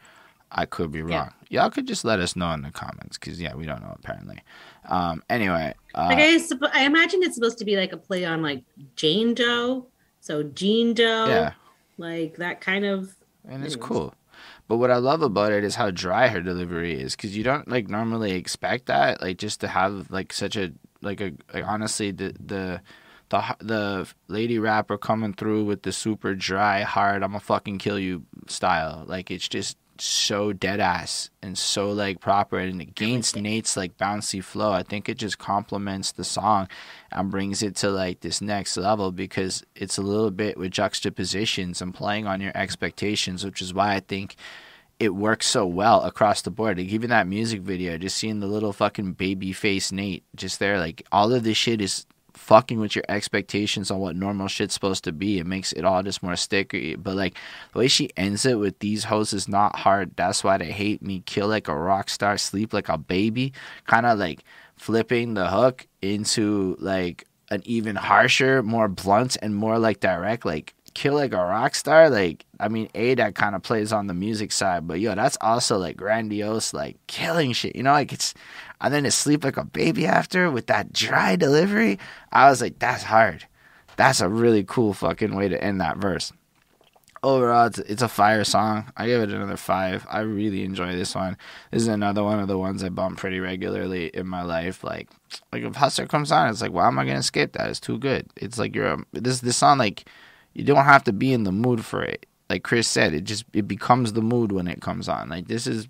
[0.54, 1.32] I could be wrong.
[1.48, 1.62] Yeah.
[1.62, 4.38] Y'all could just let us know in the comments because yeah, we don't know apparently.
[4.86, 6.38] Um, anyway, uh, like I,
[6.74, 8.62] I imagine it's supposed to be like a play on like
[8.96, 9.86] Jane Doe,
[10.20, 11.52] so Jean Doe, yeah,
[11.96, 13.14] like that kind of.
[13.48, 14.14] And it's cool.
[14.68, 17.68] But what I love about it is how dry her delivery is because you don't
[17.68, 22.10] like normally expect that, like just to have like such a like a like, honestly
[22.10, 22.80] the the
[23.28, 27.98] the the lady rapper coming through with the super dry hard I'm gonna fucking kill
[27.98, 29.04] you style.
[29.06, 34.42] Like it's just so dead ass and so like proper and against Nate's like bouncy
[34.42, 34.72] flow.
[34.72, 36.68] I think it just complements the song
[37.10, 41.82] and brings it to like this next level because it's a little bit with juxtapositions
[41.82, 44.36] and playing on your expectations, which is why I think
[44.98, 46.78] it works so well across the board.
[46.78, 50.78] Like even that music video, just seeing the little fucking baby face Nate just there,
[50.78, 55.04] like all of this shit is fucking with your expectations on what normal shit's supposed
[55.04, 55.38] to be.
[55.38, 56.96] It makes it all just more sticky.
[56.96, 57.34] But like
[57.72, 60.16] the way she ends it with these hoes is not hard.
[60.16, 61.22] That's why they hate me.
[61.26, 63.52] Kill like a rock star, sleep like a baby.
[63.86, 64.44] Kind of like
[64.76, 70.74] flipping the hook into like an even harsher, more blunt and more like direct, like
[70.94, 72.10] kill like a rock star.
[72.10, 75.38] Like I mean, a that kind of plays on the music side, but yo, that's
[75.40, 77.76] also like grandiose, like killing shit.
[77.76, 78.34] You know, like it's
[78.82, 81.98] and then to sleep like a baby after with that dry delivery.
[82.32, 83.46] I was like, that's hard.
[83.96, 86.32] That's a really cool fucking way to end that verse.
[87.22, 88.92] Overall, it's, it's a fire song.
[88.96, 90.04] I give it another five.
[90.10, 91.36] I really enjoy this one.
[91.70, 94.82] This is another one of the ones I bump pretty regularly in my life.
[94.82, 95.08] Like,
[95.52, 97.70] like if Husser comes on, it's like, why am I gonna skip that?
[97.70, 98.26] It's too good.
[98.34, 100.08] It's like you're a, this this song like
[100.52, 102.26] you don't have to be in the mood for it.
[102.50, 105.28] Like Chris said, it just it becomes the mood when it comes on.
[105.28, 105.86] Like this is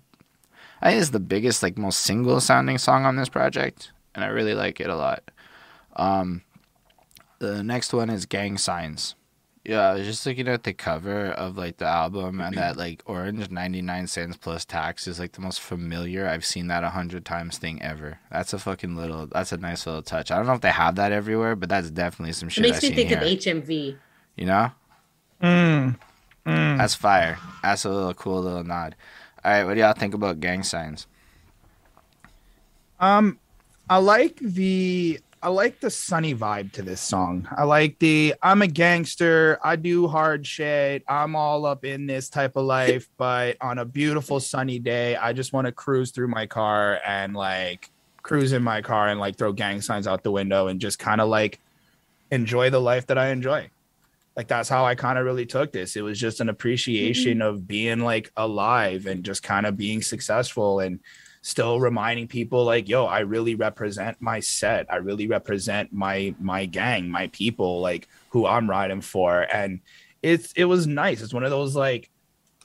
[0.83, 4.27] I think it's the biggest, like most single sounding song on this project, and I
[4.27, 5.23] really like it a lot.
[5.95, 6.41] Um,
[7.39, 9.15] the next one is Gang Signs.
[9.65, 13.01] Yeah, I was just looking at the cover of like the album and that like
[13.05, 17.23] orange 99 cents plus tax is like the most familiar I've seen that a hundred
[17.23, 18.19] times thing ever.
[18.29, 20.31] That's a fucking little that's a nice little touch.
[20.31, 22.77] I don't know if they have that everywhere, but that's definitely some It shit makes
[22.77, 23.17] I've me seen think here.
[23.19, 23.23] of
[23.65, 23.97] HMV.
[24.35, 24.71] you know?
[25.41, 25.97] Mm.
[26.45, 26.77] Mm.
[26.77, 27.37] That's fire.
[27.61, 28.97] That's a little cool little nod.
[29.45, 31.07] All right, what do y'all think about gang signs?
[32.99, 33.39] Um,
[33.89, 37.49] I like the I like the sunny vibe to this song.
[37.51, 39.59] I like the I'm a gangster.
[39.61, 41.03] I do hard shit.
[41.09, 45.33] I'm all up in this type of life, but on a beautiful sunny day, I
[45.33, 47.89] just want to cruise through my car and like
[48.21, 51.19] cruise in my car and like throw gang signs out the window and just kind
[51.19, 51.59] of like
[52.31, 53.69] enjoy the life that I enjoy.
[54.35, 55.95] Like that's how I kind of really took this.
[55.95, 60.79] It was just an appreciation of being like alive and just kind of being successful
[60.79, 60.99] and
[61.43, 64.87] still reminding people like yo i really represent my set.
[64.89, 69.41] I really represent my my gang my people like who i'm riding for.
[69.53, 69.81] And
[70.21, 71.21] it's it was nice.
[71.21, 72.09] It's one of those like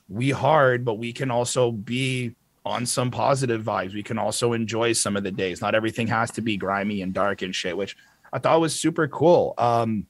[0.09, 3.95] we hard but we can also be on some positive vibes.
[3.95, 5.61] We can also enjoy some of the days.
[5.61, 7.97] Not everything has to be grimy and dark and shit which
[8.33, 9.55] i thought was super cool.
[9.59, 10.07] Um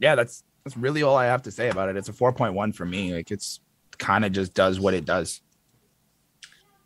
[0.00, 2.84] yeah that's that's really all i have to say about it it's a 4.1 for
[2.84, 3.60] me like it's
[3.98, 5.40] kind of just does what it does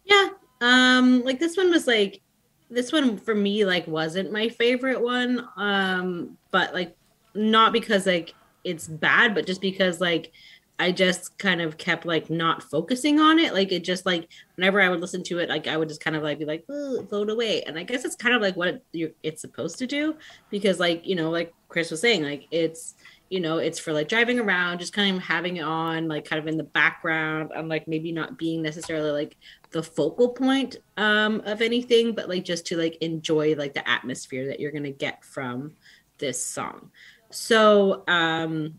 [0.05, 0.29] Yeah.
[0.61, 2.21] Um, like this one was like
[2.69, 5.49] this one for me like wasn't my favorite one.
[5.57, 6.97] Um, but like
[7.35, 10.33] not because like it's bad, but just because like
[10.79, 13.55] I just kind of kept like not focusing on it.
[13.55, 16.17] Like it just like whenever I would listen to it, like I would just kind
[16.17, 17.63] of like be like "Ugh, float away.
[17.63, 20.17] And I guess it's kind of like what it, it's supposed to do
[20.51, 22.95] because like you know like Chris was saying like it's
[23.31, 26.41] you know it's for like driving around, just kind of having it on like kind
[26.41, 29.37] of in the background and like maybe not being necessarily like
[29.71, 34.49] the focal point um, of anything, but like just to like enjoy like the atmosphere
[34.49, 35.73] that you're gonna get from
[36.19, 36.91] this song.
[37.31, 38.75] So um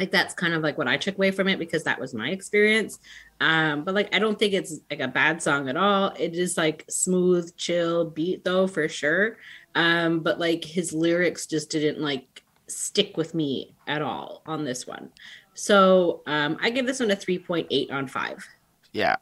[0.00, 2.30] like that's kind of like what I took away from it because that was my
[2.30, 2.98] experience.
[3.40, 6.12] Um, but like I don't think it's like a bad song at all.
[6.18, 9.36] It is like smooth, chill beat though for sure.
[9.74, 14.86] Um, but like his lyrics just didn't like stick with me at all on this
[14.86, 15.10] one.
[15.54, 18.48] So um, I give this one a 3.8 on 5.
[18.92, 19.16] Yeah,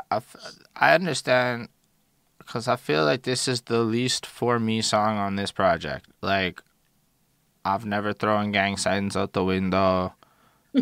[0.77, 1.69] I understand
[2.39, 6.07] because I feel like this is the least for me song on this project.
[6.21, 6.61] Like,
[7.65, 10.15] I've never thrown gang signs out the window.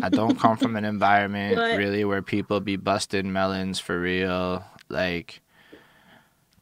[0.01, 1.77] I don't come from an environment What?
[1.77, 4.63] really where people be busting melons for real.
[4.89, 5.41] Like,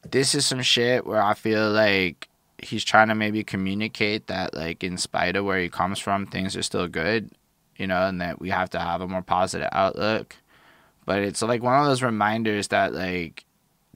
[0.08, 2.28] this is some shit where I feel like
[2.62, 6.56] he's trying to maybe communicate that, like, in spite of where he comes from, things
[6.56, 7.30] are still good,
[7.76, 10.36] you know, and that we have to have a more positive outlook
[11.10, 13.44] but it's like one of those reminders that like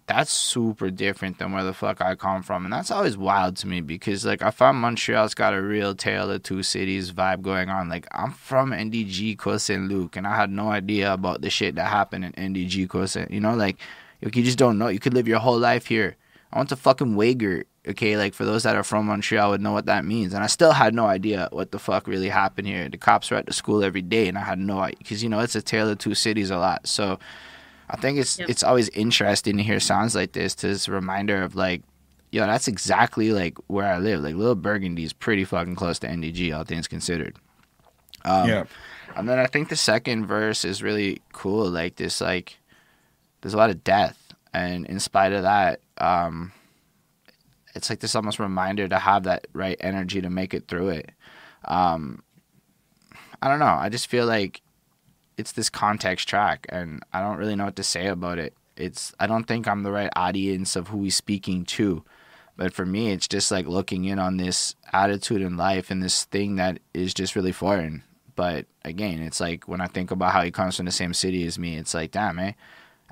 [0.06, 3.68] that's super different than where the fuck I come from, and that's always wild to
[3.68, 7.68] me because like I found Montreal's got a real tale of two cities vibe going
[7.68, 7.88] on.
[7.88, 11.76] Like I'm from NDG, Côte Saint Luc, and I had no idea about the shit
[11.76, 13.30] that happened in NDG, Côte.
[13.30, 13.78] You know, like
[14.20, 14.88] like, you just don't know.
[14.88, 16.16] You could live your whole life here.
[16.52, 17.64] I went to fucking Wagar.
[17.86, 20.46] Okay, like for those that are from Montreal would know what that means, and I
[20.46, 22.88] still had no idea what the fuck really happened here.
[22.88, 25.28] The cops were at the school every day, and I had no idea because you
[25.28, 26.86] know it's a tale of two cities a lot.
[26.86, 27.18] So
[27.90, 28.48] I think it's Yep.
[28.48, 30.54] it's always interesting to hear sounds like this.
[30.56, 31.82] To this reminder of like,
[32.32, 34.20] yo, that's exactly like where I live.
[34.22, 37.36] Like Little Burgundy is pretty fucking close to NDG, all things considered.
[38.24, 38.48] Um,
[39.14, 41.68] and then I think the second verse is really cool.
[41.68, 42.56] Like this, like
[43.42, 44.16] there's a lot of death,
[44.54, 46.52] and in spite of that, um,
[47.74, 51.10] it's like this almost reminder to have that right energy to make it through it.
[51.64, 52.22] Um,
[53.42, 53.66] I don't know.
[53.66, 54.62] I just feel like
[55.36, 58.54] it's this context track, and I don't really know what to say about it.
[58.76, 62.04] It's I don't think I'm the right audience of who he's speaking to.
[62.56, 66.24] But for me, it's just like looking in on this attitude in life and this
[66.24, 68.04] thing that is just really foreign.
[68.36, 71.46] But again, it's like when I think about how he comes from the same city
[71.46, 72.52] as me, it's like, damn, eh?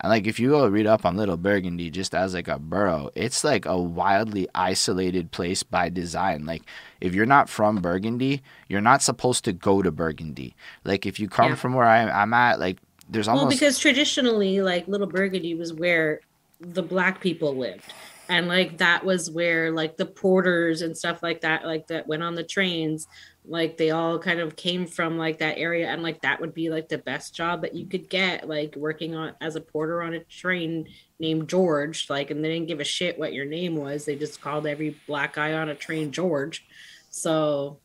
[0.03, 3.11] And like if you go read up on Little Burgundy just as like a borough,
[3.14, 6.44] it's like a wildly isolated place by design.
[6.44, 6.62] Like
[7.00, 10.57] if you're not from Burgundy, you're not supposed to go to Burgundy.
[10.84, 11.55] Like if you come Yeah.
[11.55, 12.78] from where I'm, I'm at, like
[13.09, 16.20] there's almost Well, because traditionally, like Little Burgundy was where
[16.61, 17.92] the black people lived.
[18.28, 22.22] And like that was where like the porters and stuff like that, like that went
[22.22, 23.07] on the trains,
[23.45, 25.88] like they all kind of came from like that area.
[25.88, 29.16] And like that would be like the best job that you could get, like working
[29.16, 30.88] on as a porter on a train
[31.18, 32.09] named George.
[32.09, 34.05] Like, and they didn't give a shit what your name was.
[34.05, 36.64] They just called every black guy on a train George.
[37.11, 37.78] So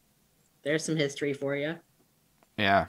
[0.63, 1.75] there's some history for you.
[2.57, 2.85] Yeah.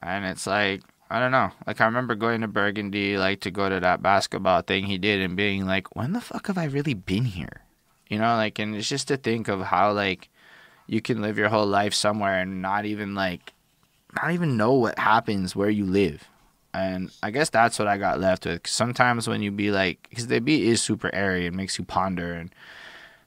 [0.00, 1.50] And it's like, I don't know.
[1.66, 5.20] Like, I remember going to Burgundy, like, to go to that basketball thing he did
[5.20, 7.62] and being like, when the fuck have I really been here?
[8.08, 10.30] You know, like, and it's just to think of how, like,
[10.86, 13.52] you can live your whole life somewhere and not even, like,
[14.22, 16.24] not even know what happens where you live.
[16.72, 18.64] And I guess that's what I got left with.
[18.64, 21.84] 'Cause sometimes when you be like, because the beat is super airy, it makes you
[21.84, 22.52] ponder, and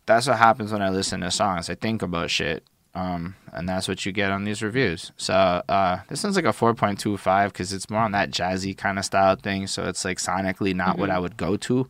[0.06, 1.70] that's what happens when I listen to songs.
[1.70, 5.12] I think about shit, um, and that's what you get on these reviews.
[5.18, 8.32] So uh, this one's like a four point two five because it's more on that
[8.32, 9.68] jazzy kind of style thing.
[9.68, 11.88] So it's like sonically not what I would go to,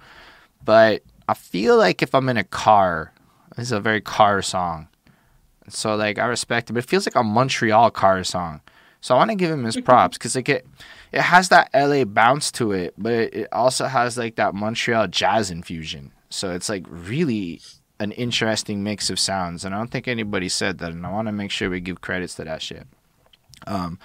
[0.63, 3.13] but I feel like if I'm in a car,
[3.55, 4.87] this is a very car song.
[5.69, 8.61] So like I respect it, but it feels like a Montreal car song.
[9.01, 10.67] So I want to give him his props because like it,
[11.11, 15.07] it has that LA bounce to it, but it, it also has like that Montreal
[15.07, 16.11] jazz infusion.
[16.29, 17.61] So it's like really
[17.99, 21.27] an interesting mix of sounds, and I don't think anybody said that, and I want
[21.27, 22.85] to make sure we give credits to that shit.
[23.65, 23.97] Um,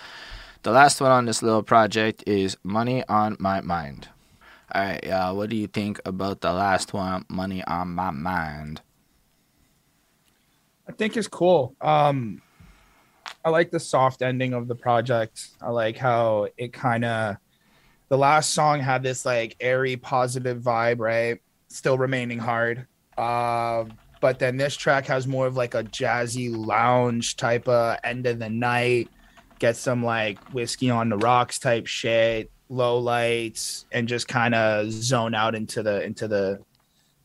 [0.63, 4.09] the last one on this little project is "Money on My Mind."
[4.75, 8.81] All right, uh, what do you think about the last one, "Money on My Mind"?
[10.93, 11.75] I think is cool.
[11.81, 12.43] Um,
[13.43, 15.49] I like the soft ending of the project.
[15.63, 17.37] I like how it kind of
[18.11, 21.41] the last song had this like airy, positive vibe, right?
[21.69, 22.87] Still remaining hard.
[23.17, 23.87] Uh,
[24.21, 28.39] but then this track has more of like a jazzy lounge type of end of
[28.39, 29.09] the night.
[29.59, 34.91] Get some like whiskey on the rocks type shit, low lights, and just kind of
[34.91, 36.59] zone out into the into the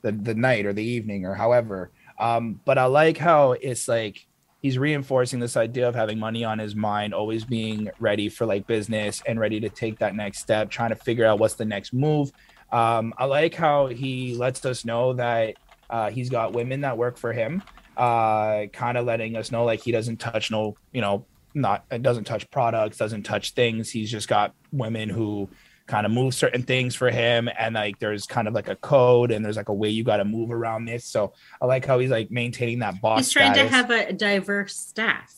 [0.04, 1.92] the the night or the evening or however.
[2.20, 4.26] Um, but I like how it's like
[4.62, 8.68] he's reinforcing this idea of having money on his mind, always being ready for like
[8.68, 11.94] business and ready to take that next step, trying to figure out what's the next
[11.94, 12.32] move.
[12.72, 15.56] Um, I like how he lets us know that
[15.90, 17.64] uh, he's got women that work for him,
[17.96, 22.26] uh, kind of letting us know like he doesn't touch no, you know, not doesn't
[22.26, 23.90] touch products, doesn't touch things.
[23.90, 25.50] He's just got women who
[25.88, 29.32] kind of move certain things for him and like there's kind of like a code
[29.32, 31.98] and there's like a way you got to move around this so i like how
[31.98, 33.72] he's like maintaining that boss He's trying status.
[33.72, 35.34] to have a diverse staff.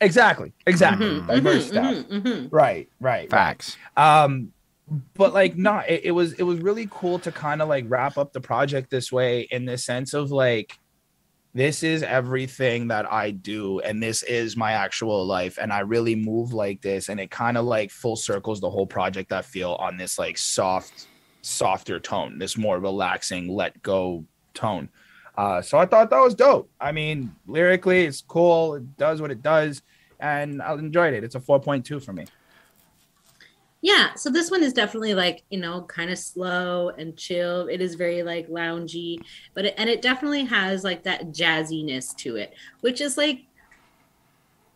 [0.00, 2.48] exactly exactly Mhm, diverse mhm, stuff mhm, mhm.
[2.50, 3.30] right right right.
[3.30, 3.76] Facts.
[3.96, 4.52] um
[5.14, 8.18] but like not it, it was it was really cool to kind of like wrap
[8.18, 10.78] up the project this way in the sense of like
[11.56, 16.14] this is everything that I do and this is my actual life and I really
[16.14, 19.72] move like this and it kind of like full circles the whole project I feel
[19.80, 21.06] on this like soft
[21.40, 24.90] softer tone this more relaxing let go tone.
[25.38, 26.68] Uh so I thought that was dope.
[26.78, 29.80] I mean lyrically it's cool it does what it does
[30.20, 31.24] and I enjoyed it.
[31.24, 32.26] It's a 4.2 for me
[33.86, 37.68] Yeah, so this one is definitely like, you know, kind of slow and chill.
[37.68, 39.20] It is very like loungy,
[39.54, 43.44] but it, and it definitely has like that jazziness to it, which is like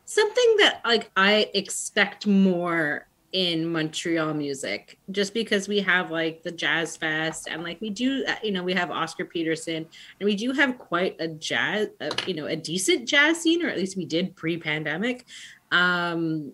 [0.05, 6.53] something that like I expect more in Montreal music just because we have like the
[6.53, 9.89] jazz fest and like we do uh, you know we have Oscar Peterson
[10.21, 13.69] and we do have quite a jazz uh, you know a decent jazz scene or
[13.71, 15.27] at least we did pre-pandemic
[15.73, 16.53] um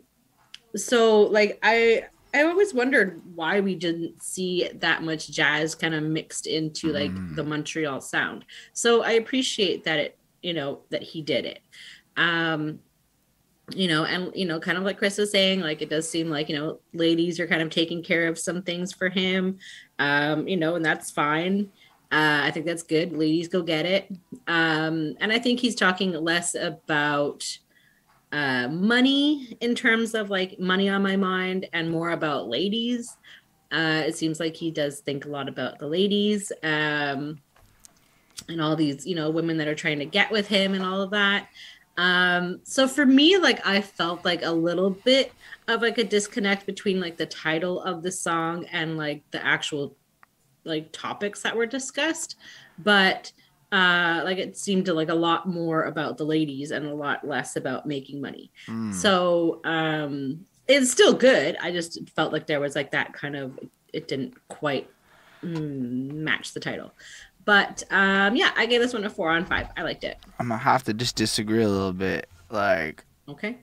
[0.74, 2.04] so like I
[2.36, 7.10] I always wondered why we didn't see that much jazz kind of mixed into like
[7.10, 7.34] Mm.
[7.36, 8.44] the Montreal sound.
[8.72, 11.60] So I appreciate that it, you know, that he did it.
[12.16, 12.80] Um,
[13.74, 16.28] you know, and you know, kind of like Chris was saying, like it does seem
[16.30, 19.58] like, you know, ladies are kind of taking care of some things for him.
[19.98, 21.70] Um, you know, and that's fine.
[22.12, 23.12] Uh, I think that's good.
[23.12, 24.08] Ladies go get it.
[24.46, 27.44] Um, and I think he's talking less about
[28.36, 33.16] uh, money in terms of like money on my mind and more about ladies.
[33.72, 37.40] Uh, it seems like he does think a lot about the ladies um,
[38.50, 41.00] and all these, you know, women that are trying to get with him and all
[41.00, 41.48] of that.
[41.96, 45.32] Um, so for me, like I felt like a little bit
[45.66, 49.96] of like a disconnect between like the title of the song and like the actual
[50.64, 52.36] like topics that were discussed.
[52.78, 53.32] But
[53.72, 57.26] uh like it seemed to like a lot more about the ladies and a lot
[57.26, 58.94] less about making money Mm.
[58.94, 63.58] so um it's still good i just felt like there was like that kind of
[63.92, 64.88] it didn't quite
[65.42, 66.92] mm, match the title
[67.44, 70.48] but um yeah i gave this one a four on five i liked it I'm
[70.48, 72.28] gonna have to just disagree a little bit.
[72.50, 73.58] Like okay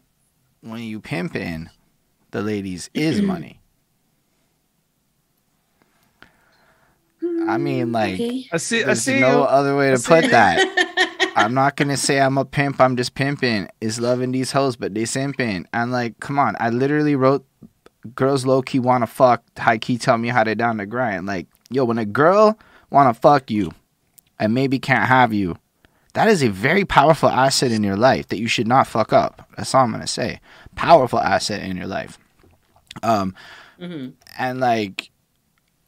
[0.62, 1.70] when you pimping,
[2.32, 3.60] the ladies is money.
[7.50, 8.82] I mean, like, okay I see.
[8.82, 9.20] I there's see.
[9.20, 9.44] no you.
[9.44, 11.32] other way to see put that.
[11.36, 12.80] I'm not gonna say I'm a pimp.
[12.80, 13.68] I'm just pimping.
[13.82, 15.66] Is loving these hoes, but they simping.
[15.74, 16.56] And like, come on.
[16.60, 17.46] I literally wrote,
[18.16, 21.48] "Girls low key wanna fuck, high key tell me how they down the grind." Like,
[21.72, 22.58] yo, when a girl
[22.92, 23.72] wanna fuck you,
[24.40, 25.58] and maybe can't have you,
[26.14, 29.48] that is a very powerful asset in your life that you should not fuck up.
[29.58, 30.40] That's all I'm gonna say.
[30.76, 32.20] Powerful asset in your life.
[33.02, 33.34] Um,
[33.82, 34.14] Mhm.
[34.38, 35.10] and like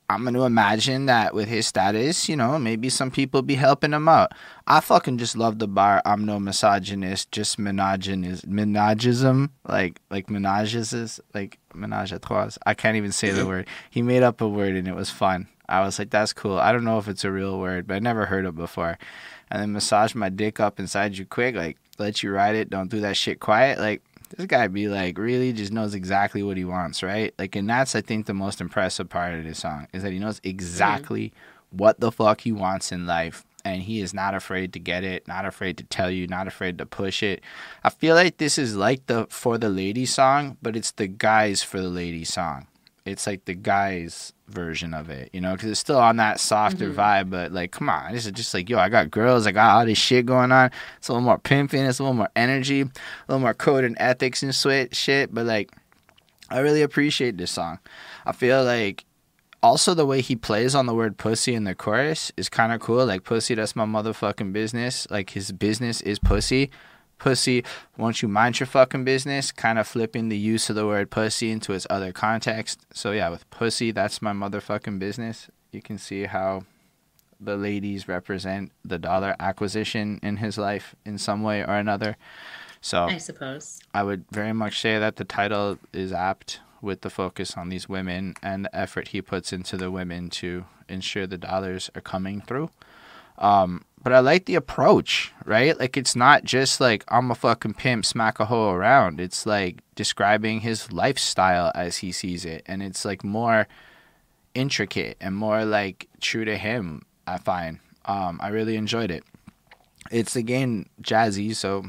[0.10, 3.92] I'm going to imagine that with his status, you know, maybe some people be helping
[3.92, 4.34] him out.
[4.68, 6.02] I fucking just love the bar.
[6.06, 12.52] I'm no misogynist, just menagin menagism, like like menages like menage a trois.
[12.66, 13.50] I can't even say the mm-hmm.
[13.50, 13.68] word.
[13.90, 15.48] He made up a word and it was fun.
[15.68, 16.60] I was like, that's cool.
[16.60, 19.00] I don't know if it's a real word, but I never heard it before.
[19.50, 22.70] And then massage my dick up inside you quick, like let you ride it.
[22.70, 23.80] Don't do that shit quiet.
[23.80, 24.04] Like
[24.36, 27.34] this guy be like really just knows exactly what he wants, right?
[27.40, 30.20] Like, and that's I think the most impressive part of this song is that he
[30.20, 31.78] knows exactly mm-hmm.
[31.78, 35.28] what the fuck he wants in life, and he is not afraid to get it,
[35.28, 37.42] not afraid to tell you, not afraid to push it.
[37.84, 41.64] I feel like this is like the for the lady song, but it's the guys
[41.64, 42.68] for the lady song
[43.06, 46.90] it's like the guys version of it, you know, because it's still on that softer
[46.90, 47.00] mm-hmm.
[47.00, 47.30] vibe.
[47.30, 49.86] But like, come on, this is just like, yo, I got girls, I got all
[49.86, 50.72] this shit going on.
[50.98, 52.90] It's a little more pimping, it's a little more energy, a
[53.28, 55.34] little more code and ethics and sweat shit.
[55.34, 55.72] But like,
[56.50, 57.80] I really appreciate this song.
[58.26, 59.06] I feel like
[59.62, 62.80] also the way he plays on the word pussy in the chorus is kind of
[62.80, 63.06] cool.
[63.06, 65.08] Like, pussy, that's my motherfucking business.
[65.10, 66.70] Like, his business is pussy
[67.18, 67.64] pussy,
[67.98, 69.52] won't you mind your fucking business?
[69.52, 72.86] Kind of flipping the use of the word pussy into its other context.
[72.94, 75.48] So yeah, with pussy, that's my motherfucking business.
[75.72, 76.66] You can see how
[77.40, 82.18] the ladies represent the dollar acquisition in his life in some way or another.
[82.82, 87.10] So I suppose I would very much say that the title is apt with the
[87.10, 91.38] focus on these women and the effort he puts into the women to ensure the
[91.38, 92.70] dollars are coming through.
[93.38, 95.78] Um, but I like the approach, right?
[95.80, 99.20] Like it's not just like I'm a fucking pimp, smack a hoe around.
[99.20, 103.68] It's like describing his lifestyle as he sees it, and it's like more
[104.54, 107.02] intricate and more like true to him.
[107.26, 107.80] I find.
[108.06, 109.24] Um, I really enjoyed it.
[110.12, 111.86] It's again jazzy, so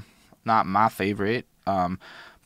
[0.47, 1.45] not my favorite.
[1.67, 1.99] Um,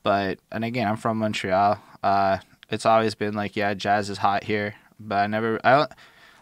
[0.02, 1.80] but and again, I'm from Montreal.
[2.02, 2.38] Uh,
[2.70, 5.60] it's always been like, yeah, jazz is hot here, but I never.
[5.62, 5.92] I don't.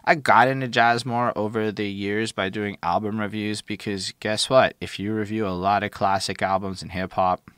[0.05, 4.75] I got into jazz more over the years by doing album reviews because guess what?
[4.81, 7.51] If you review a lot of classic albums in hip hop,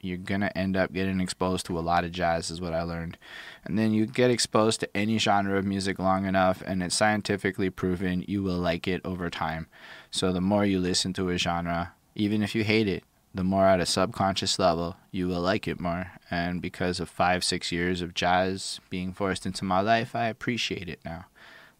[0.00, 2.82] you're going to end up getting exposed to a lot of jazz, is what I
[2.82, 3.18] learned.
[3.64, 7.70] And then you get exposed to any genre of music long enough, and it's scientifically
[7.70, 9.66] proven you will like it over time.
[10.10, 13.66] So the more you listen to a genre, even if you hate it, the more
[13.66, 16.12] at a subconscious level you will like it more.
[16.30, 20.88] And because of five, six years of jazz being forced into my life, I appreciate
[20.88, 21.26] it now.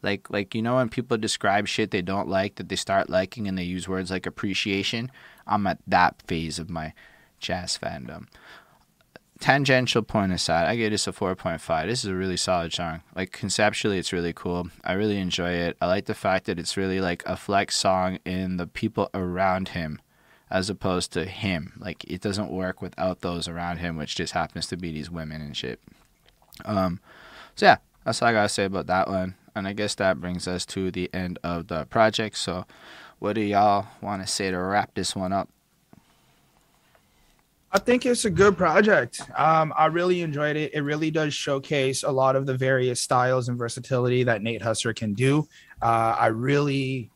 [0.03, 3.49] Like like you know when people describe shit they don't like that they start liking
[3.49, 5.11] and they use words like appreciation.
[5.46, 6.92] I'm at that phase of my
[7.40, 8.26] jazz fandom.
[9.40, 11.86] Tangential point aside, I give this a 4.5.
[11.86, 13.03] This is a really solid song.
[13.14, 14.68] Like conceptually, it's really cool.
[14.82, 15.76] I really enjoy it.
[15.80, 19.70] I like the fact that it's really like a flex song in the people around
[19.70, 20.01] him,
[20.51, 21.72] as opposed to him.
[21.78, 25.40] Like it doesn't work without those around him, which just happens to be these women
[25.40, 25.80] and shit.
[26.64, 27.01] Um,
[27.55, 29.36] so yeah, that's all I gotta say about that one.
[29.59, 32.39] And I guess that brings us to the end of the project.
[32.39, 32.65] So,
[33.19, 35.49] what do y'all want to say to wrap this one up?
[37.71, 39.21] I think it's a good project.
[39.37, 40.73] Um, I really enjoyed it.
[40.73, 44.97] It really does showcase a lot of the various styles and versatility that Nate Husser
[44.97, 45.47] can do.
[45.83, 47.11] Uh, I really,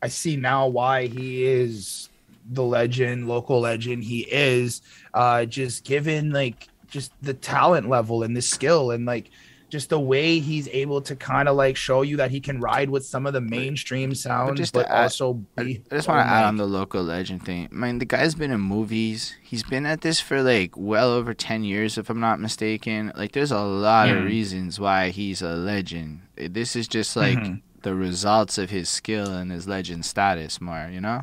[0.00, 2.08] I see now why he is
[2.50, 4.80] the legend, local legend he is.
[5.12, 9.30] Uh, just given like just the talent level and the skill and like
[9.74, 12.88] just the way he's able to kind of like show you that he can ride
[12.88, 15.82] with some of the mainstream sounds, but, but add, also be.
[15.90, 17.68] I just want to add on the local legend thing.
[17.72, 19.34] I mean, the guy's been in movies.
[19.42, 23.10] He's been at this for like well over ten years, if I'm not mistaken.
[23.16, 24.16] Like, there's a lot mm.
[24.16, 26.20] of reasons why he's a legend.
[26.36, 27.56] This is just like mm-hmm.
[27.82, 30.88] the results of his skill and his legend status, more.
[30.88, 31.22] You know.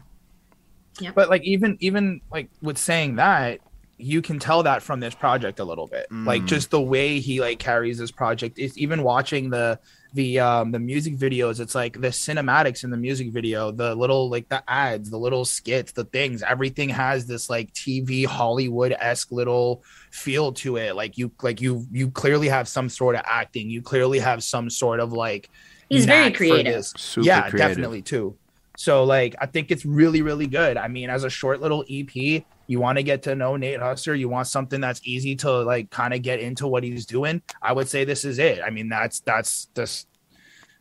[1.00, 1.12] Yeah.
[1.16, 3.62] But like even even like with saying that,
[4.02, 6.08] you can tell that from this project a little bit.
[6.12, 6.26] Mm.
[6.26, 8.60] like just the way he like carries this project.
[8.60, 9.80] Is even watching the
[10.14, 14.30] the um the music videos it's like the cinematics in the music video the little
[14.30, 19.82] like the ads the little skits the things everything has this like tv hollywood-esque little
[20.12, 20.96] feel to it.
[20.96, 23.70] Like you like you you clearly have some sort of acting.
[23.70, 25.50] You clearly have some sort of like
[25.90, 26.86] he's very creative.
[27.18, 27.58] yeah creative.
[27.58, 28.38] definitely too
[28.82, 30.76] so like I think it's really really good.
[30.76, 34.18] I mean, as a short little EP, you want to get to know Nate Husser,
[34.18, 37.44] you want something that's easy to like kind of get into what he's doing.
[37.62, 38.60] I would say this is it.
[38.66, 40.08] I mean, that's that's just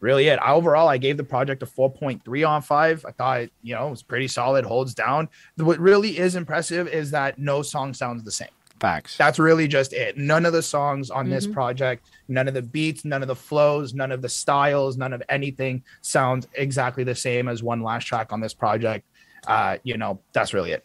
[0.01, 0.38] really it.
[0.40, 3.05] Overall, I gave the project a 4.3 on 5.
[3.07, 5.28] I thought, you know, it was pretty solid, holds down.
[5.59, 8.48] What really is impressive is that no song sounds the same.
[8.80, 9.18] Facts.
[9.18, 10.16] That's really just it.
[10.16, 11.34] None of the songs on mm-hmm.
[11.34, 15.12] this project, none of the beats, none of the flows, none of the styles, none
[15.12, 19.07] of anything sounds exactly the same as one last track on this project.
[19.47, 20.85] Uh, you know, that's really it.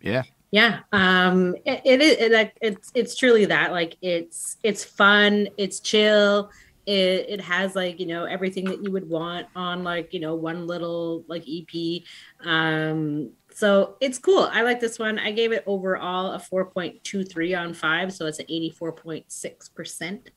[0.00, 0.22] Yeah.
[0.50, 0.80] Yeah.
[0.92, 3.70] Um, it, it is it, it's it's truly that.
[3.70, 6.50] Like it's it's fun, it's chill,
[6.86, 10.34] It, it has like you know everything that you would want on like you know
[10.34, 12.02] one little like ep
[12.44, 13.30] um
[13.60, 14.48] so it's cool.
[14.50, 15.18] I like this one.
[15.18, 20.28] I gave it overall a 4.23 on 5 so it's an 84.6%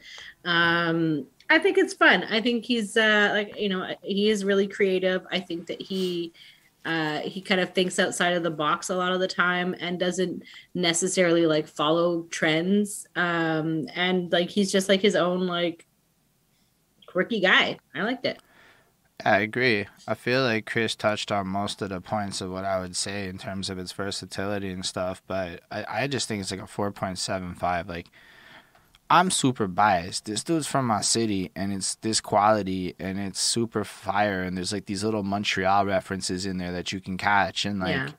[0.43, 2.25] um i think it's fun.
[2.25, 5.25] I think he's uh like you know he is really creative.
[5.31, 6.33] I think that he
[6.85, 9.97] uh, he kind of thinks outside of the box a lot of the time and
[9.97, 10.43] doesn't
[10.73, 13.07] necessarily like follow trends.
[13.15, 15.87] Um and like he's just like his own like
[17.07, 17.77] quirky guy.
[17.95, 18.41] I liked it
[19.25, 19.85] I agree.
[20.07, 23.27] I feel like Chris touched on most of the points of what I would say
[23.29, 26.63] in terms of its versatility and stuff, but I, I just think it's like a
[26.63, 27.87] 4.75.
[27.87, 28.07] Like,
[29.09, 30.25] I'm super biased.
[30.25, 34.73] This dude's from my city, and it's this quality, and it's super fire, and there's
[34.73, 38.09] like these little Montreal references in there that you can catch, and like, Yeah.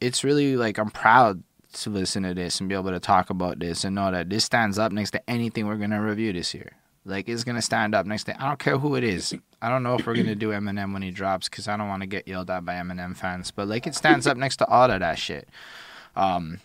[0.00, 1.42] it's really like I'm proud
[1.74, 4.44] to listen to this and be able to talk about this and know that this
[4.44, 6.72] stands up next to anything we're gonna review this year.
[7.10, 8.42] Like, is gonna stand up next to.
[8.42, 9.34] I don't care who it is.
[9.60, 12.02] I don't know if we're gonna do Eminem when he drops because I don't want
[12.02, 14.90] to get yelled at by Eminem fans, but like, it stands up next to all
[14.90, 15.48] of that shit.
[16.16, 16.60] Um,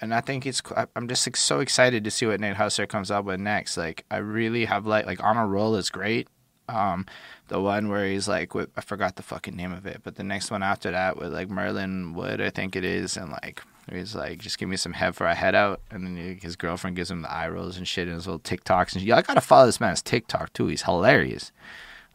[0.00, 0.62] and I think it's
[0.96, 3.76] I'm just like, so excited to see what Nate Husser comes up with next.
[3.76, 6.28] Like I really have like like on a roll is great.
[6.68, 7.06] Um,
[7.48, 10.24] the one where he's like with I forgot the fucking name of it, but the
[10.24, 13.62] next one after that with like Merlyn Wood I think it is, and like
[13.92, 16.96] he's like just give me some head for a head out, and then his girlfriend
[16.96, 19.12] gives him the eye rolls and shit and his little TikToks and shit.
[19.12, 20.66] I gotta follow this man's TikTok too.
[20.66, 21.52] He's hilarious.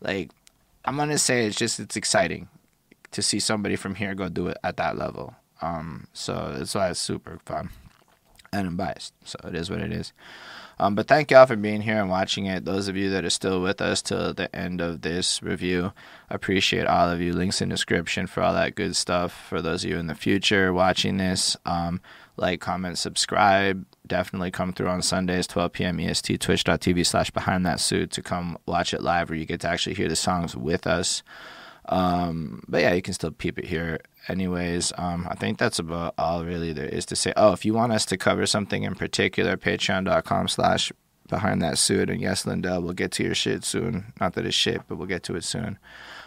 [0.01, 0.31] Like
[0.85, 2.47] I'm gonna say it's just it's exciting
[3.11, 5.35] to see somebody from here go do it at that level.
[5.61, 7.69] Um, so that's why it's super fun
[8.55, 9.13] and I'm biased.
[9.23, 10.13] So it is what it is.
[10.79, 12.65] Um, but thank y'all for being here and watching it.
[12.65, 15.93] Those of you that are still with us till the end of this review,
[16.29, 17.33] appreciate all of you.
[17.33, 19.31] Links in description for all that good stuff.
[19.47, 22.01] For those of you in the future watching this, um,
[22.37, 23.85] like, comment, subscribe.
[24.05, 25.99] Definitely come through on Sundays, 12 p.m.
[25.99, 29.69] EST, twitch.tv slash behind that suit to come watch it live where you get to
[29.69, 31.23] actually hear the songs with us.
[31.87, 34.01] Um, but yeah, you can still peep it here.
[34.27, 37.33] Anyways, um, I think that's about all really there is to say.
[37.37, 40.91] Oh, if you want us to cover something in particular, patreon.com slash
[41.29, 42.09] behind that suit.
[42.09, 44.13] And yes, Lindell, we'll get to your shit soon.
[44.19, 45.77] Not that it's shit, but we'll get to it soon.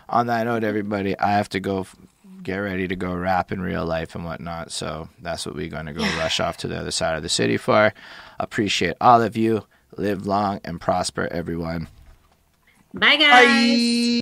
[0.09, 1.97] On that note, everybody, I have to go f-
[2.43, 4.71] get ready to go rap in real life and whatnot.
[4.73, 7.29] So that's what we're going to go rush off to the other side of the
[7.29, 7.93] city for.
[8.39, 9.67] Appreciate all of you.
[9.97, 11.89] Live long and prosper, everyone.
[12.95, 14.21] bye guys Bye.